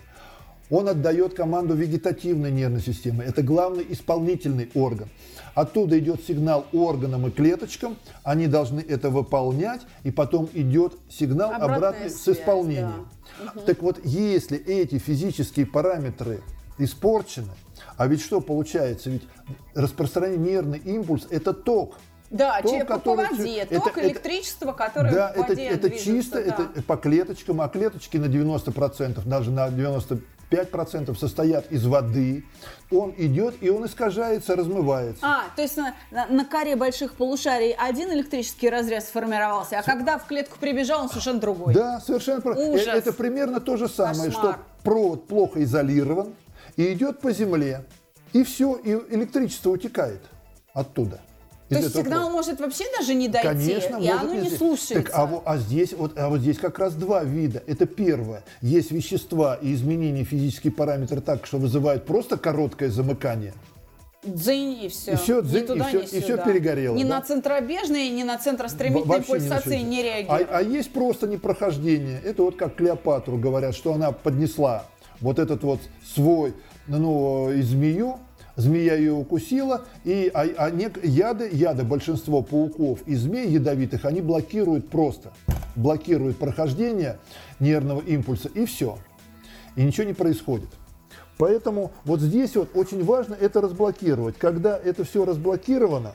[0.72, 3.24] Он отдает команду вегетативной нервной системы.
[3.24, 5.10] Это главный исполнительный орган.
[5.54, 7.98] Оттуда идет сигнал органам и клеточкам.
[8.24, 9.82] Они должны это выполнять.
[10.02, 13.06] И потом идет сигнал Обратная обратный с связь, исполнением.
[13.66, 16.40] Так вот, если эти физические параметры
[16.78, 17.52] испорчены,
[17.98, 19.10] а ведь что получается?
[19.10, 19.24] Ведь
[19.74, 21.96] распространение нервный импульс– это ток.
[22.30, 25.64] Да, Ток, по, который воде, чу- ток это- это- электричество, которое Да, в это, воде
[25.66, 26.70] это движется, чисто, да.
[26.72, 29.68] это по клеточкам, а клеточки на 90%, даже на
[30.53, 32.44] 95% состоят из воды.
[32.90, 35.24] Он идет, и он искажается, размывается.
[35.24, 40.18] А, то есть на, на- на коре больших полушарий один электрический разряд сформировался, а когда
[40.18, 41.74] в клетку прибежал, он совершенно другой.
[41.74, 42.72] Да, совершенно правильно.
[42.74, 42.86] Ужас.
[42.86, 44.55] Э, Это примерно то же самое, Кошмар.
[44.55, 46.34] что провод плохо изолирован
[46.76, 47.84] и идет по земле,
[48.32, 50.20] и все, и электричество утекает
[50.74, 51.20] оттуда.
[51.74, 52.30] То есть сигнал провода.
[52.32, 54.58] может вообще даже не дойти, Конечно, и оно не здесь.
[54.58, 54.94] слушается.
[54.94, 57.62] Так, а, а здесь, вот, а вот здесь как раз два вида.
[57.66, 58.42] Это первое.
[58.60, 63.54] Есть вещества и изменения физических параметров так, что вызывают просто короткое замыкание.
[64.24, 65.12] Дзынь и все.
[65.12, 66.44] И ни дзынь, и всё- ни и сюда.
[66.44, 67.08] перегорело, Ни да?
[67.16, 69.84] на центробежные, ни на центростремительные пульсации что.
[69.88, 70.48] не А, реагирует.
[70.52, 72.20] а есть просто непрохождение.
[72.24, 74.84] Это вот как Клеопатру говорят, что она поднесла
[75.20, 75.80] вот этот вот
[76.14, 76.54] свой,
[76.86, 78.18] ну, и змею,
[78.57, 84.20] змея ее укусила, и а, а нек- яды, яды, большинство пауков и змей ядовитых, они
[84.20, 85.32] блокируют просто,
[85.76, 87.18] блокируют прохождение
[87.61, 88.98] нервного импульса, и все.
[89.76, 90.68] И ничего не происходит.
[91.38, 94.38] Поэтому вот здесь вот очень важно это разблокировать.
[94.38, 96.12] Когда это все разблокировано,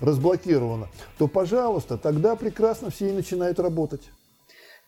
[0.00, 4.02] разблокирована, то, пожалуйста, тогда прекрасно все и начинают работать.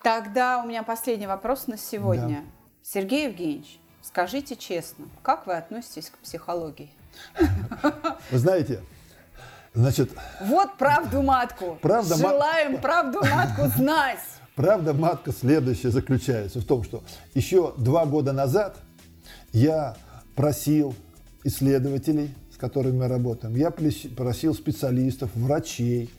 [0.02, 2.28] Тогда у меня последний вопрос на сегодня.
[2.28, 2.44] Да.
[2.82, 6.90] Сергей Евгеньевич, скажите честно, как вы относитесь к психологии?
[8.30, 8.80] Вы знаете,
[9.74, 10.10] значит...
[10.40, 11.78] Вот правду матку.
[11.82, 12.78] Правда, Желаем ма...
[12.78, 14.18] правду матку знать.
[14.54, 17.04] Правда матка следующая заключается в том, что
[17.34, 18.78] еще два года назад
[19.52, 19.96] я
[20.34, 20.94] просил
[21.44, 26.10] исследователей, с которыми мы работаем, я просил специалистов, врачей,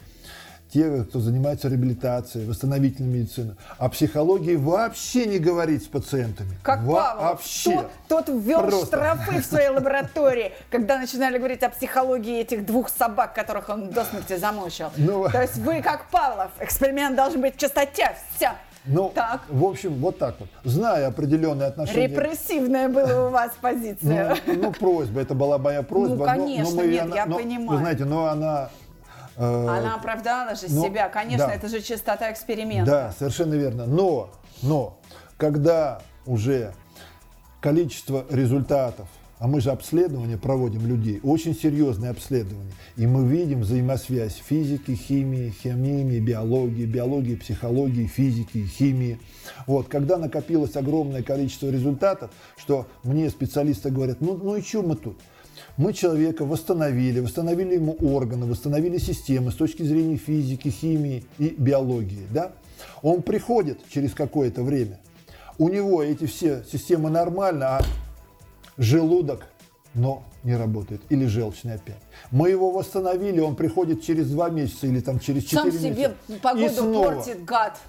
[0.71, 3.55] те, кто занимается реабилитацией, восстановительной медициной.
[3.77, 6.51] О психологии вообще не говорить с пациентами.
[6.61, 7.71] Как вообще.
[7.71, 8.85] Павлов, тот, тот ввел Просто.
[8.85, 14.05] штрафы в своей лаборатории, когда начинали говорить о психологии этих двух собак, которых он до
[14.05, 14.91] смерти замучил.
[14.97, 18.15] Ну, То есть вы, как Павлов, эксперимент должен быть в чистоте.
[18.35, 18.51] Все.
[18.85, 19.41] Ну, так.
[19.49, 20.49] в общем, вот так вот.
[20.63, 22.07] Зная определенные отношения...
[22.07, 24.37] Репрессивная была у вас позиция.
[24.47, 26.15] Ну, ну просьба, это была моя просьба.
[26.15, 27.69] Ну, конечно, но, но нет, она, я но, понимаю.
[27.69, 28.69] Вы знаете, но она
[29.39, 32.91] Она оправдала же но, себя, конечно, да, это же чистота эксперимента.
[32.91, 33.85] Да, совершенно верно.
[33.85, 34.29] Но,
[34.61, 34.99] но,
[35.37, 36.73] когда уже
[37.61, 39.07] количество результатов,
[39.39, 45.53] а мы же обследование проводим людей, очень серьезное обследование, и мы видим взаимосвязь физики, химии,
[45.63, 49.21] химии, биологии, биологии, психологии, физики, химии.
[49.65, 54.97] Вот, когда накопилось огромное количество результатов, что мне специалисты говорят, ну, ну и что мы
[54.97, 55.17] тут?
[55.79, 62.27] Мы человека восстановили, восстановили ему органы, восстановили системы с точки зрения физики, химии и биологии.
[62.31, 62.51] Да?
[63.01, 64.99] Он приходит через какое-то время,
[65.57, 67.81] у него эти все системы нормально, а
[68.77, 69.47] желудок,
[69.93, 70.99] но не работает.
[71.07, 72.01] Или желчный опять.
[72.29, 75.81] Мы его восстановили, он приходит через два месяца или там через четыре месяца.
[75.81, 77.05] Сам себе погоду снова.
[77.05, 77.79] портит, гад.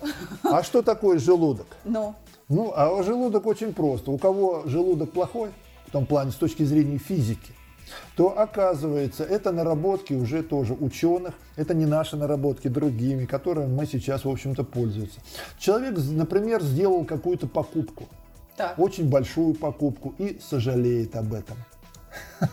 [0.44, 1.66] А что такое желудок?
[1.84, 2.14] Ну?
[2.48, 4.12] Ну, а желудок очень просто.
[4.12, 5.50] У кого желудок плохой,
[5.88, 7.50] в том плане, с точки зрения физики,
[8.16, 14.24] то оказывается, это наработки уже тоже ученых, это не наши наработки, другими, которыми мы сейчас,
[14.24, 15.20] в общем-то, пользуемся.
[15.58, 18.08] Человек, например, сделал какую-то покупку,
[18.56, 18.78] так.
[18.78, 21.56] очень большую покупку и сожалеет об этом.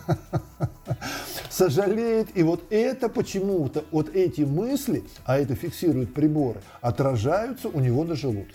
[1.50, 8.04] Сожалеет, и вот это почему-то, вот эти мысли, а это фиксируют приборы, отражаются у него
[8.04, 8.54] на желудке.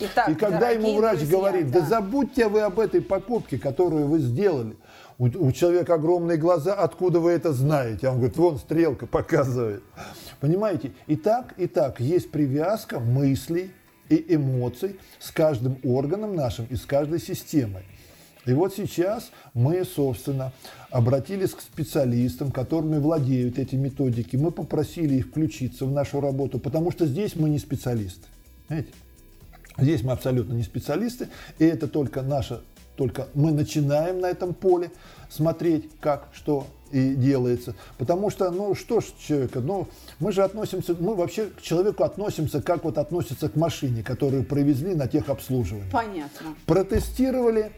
[0.00, 1.80] Итак, и когда ему врач друзья, говорит, да.
[1.80, 4.76] да забудьте вы об этой покупке, которую вы сделали,
[5.18, 8.08] у, у человека огромные глаза, откуда вы это знаете?
[8.08, 9.82] Он говорит, вон стрелка показывает.
[10.40, 10.92] Понимаете?
[11.06, 13.70] И так, и так есть привязка мыслей
[14.08, 17.84] и эмоций с каждым органом нашим и с каждой системой.
[18.46, 20.52] И вот сейчас мы, собственно,
[20.90, 24.36] обратились к специалистам, которыми владеют эти методики.
[24.36, 28.26] Мы попросили их включиться в нашу работу, потому что здесь мы не специалисты.
[28.66, 28.88] Знаете?
[29.76, 32.60] Здесь мы абсолютно не специалисты, и это только наша
[32.96, 34.90] только мы начинаем на этом поле
[35.28, 37.74] смотреть, как, что и делается.
[37.98, 39.88] Потому что, ну что ж человека, ну
[40.20, 44.94] мы же относимся, мы вообще к человеку относимся, как вот относятся к машине, которую провезли
[44.94, 45.90] на техобслуживание.
[45.90, 46.54] Понятно.
[46.66, 47.72] Протестировали,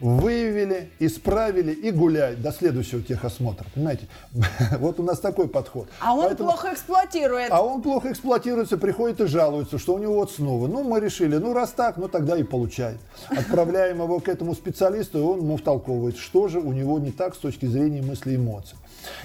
[0.00, 3.66] выявили, исправили и гулять до следующего техосмотра.
[3.74, 4.08] Понимаете?
[4.78, 5.88] Вот у нас такой подход.
[6.00, 6.50] А он Поэтому...
[6.50, 7.50] плохо эксплуатирует.
[7.50, 10.66] А он плохо эксплуатируется, приходит и жалуется, что у него вот снова.
[10.68, 12.96] Ну, мы решили, ну, раз так, ну, тогда и получай.
[13.28, 17.34] Отправляем его к этому специалисту, и он ему втолковывает, что же у него не так
[17.34, 18.76] с точки зрения мысли и эмоций.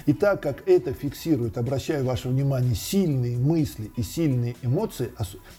[0.06, 5.12] И так как это фиксирует, обращаю ваше внимание, сильные мысли и сильные эмоции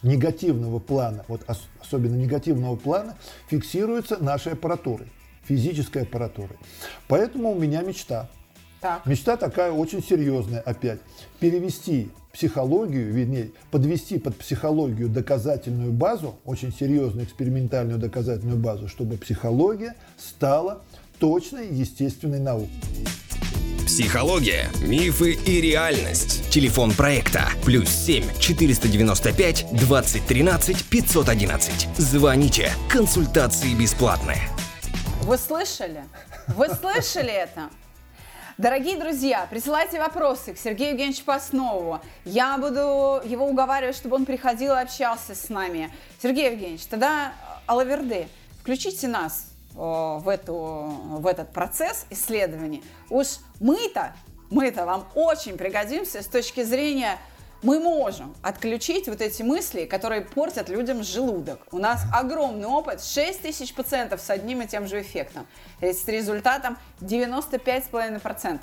[0.03, 1.41] негативного плана, вот
[1.80, 3.15] особенно негативного плана,
[3.49, 5.07] фиксируются нашей аппаратурой,
[5.48, 6.58] физической аппаратурой.
[7.08, 8.30] Поэтому у меня мечта.
[8.82, 9.06] Так.
[9.06, 11.00] Мечта такая очень серьезная опять.
[11.39, 19.95] Перевести психологию, вернее, подвести под психологию доказательную базу, очень серьезную экспериментальную доказательную базу, чтобы психология
[20.18, 20.84] стала
[21.18, 22.70] точной естественной наукой.
[23.88, 26.50] Психология, мифы и реальность.
[26.52, 31.88] Телефон проекта плюс 7 495 2013 511.
[31.98, 32.72] Звоните.
[32.89, 34.57] Консультации бесплатные.
[35.28, 36.05] Вы слышали?
[36.47, 37.69] Вы слышали это?
[38.57, 41.99] Дорогие друзья, присылайте вопросы к Сергею Евгеньевичу Паснову.
[42.23, 45.91] Я буду его уговаривать, чтобы он приходил и общался с нами.
[46.23, 47.34] Сергей Евгеньевич, тогда
[47.65, 48.30] Алаверды,
[48.61, 49.47] включите нас
[49.78, 54.15] Э, в, эту, в этот процесс исследований, уж мы-то,
[54.49, 57.19] мы-то вам очень пригодимся с точки зрения
[57.64, 61.60] мы можем отключить вот эти мысли, которые портят людям желудок.
[61.72, 65.47] У нас огромный опыт, 6 тысяч пациентов с одним и тем же эффектом.
[65.82, 68.60] С результатом 95,5%.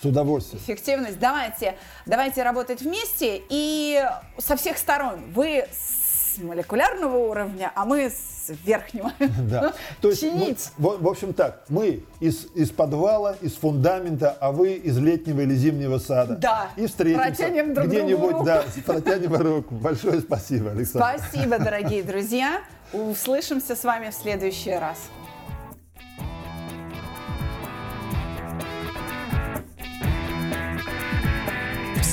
[0.00, 0.62] С удовольствием.
[0.62, 1.18] Эффективность.
[1.18, 1.76] Давайте,
[2.06, 4.04] давайте работать вместе и
[4.38, 5.32] со всех сторон.
[5.32, 6.01] Вы с
[6.38, 9.12] молекулярного уровня, а мы с верхнего.
[9.42, 9.72] Да.
[10.00, 10.70] То есть, Чинить.
[10.78, 15.40] мы- в, в общем так, мы из, из подвала, из фундамента, а вы из летнего
[15.40, 16.36] или зимнего сада.
[16.36, 16.70] Да.
[16.76, 19.74] И встретимся Протянем друг где-нибудь, да, протянем руку.
[19.74, 21.18] Большое спасибо, Александр.
[21.18, 22.62] Спасибо, дорогие друзья.
[22.92, 24.98] Услышимся с вами в следующий раз.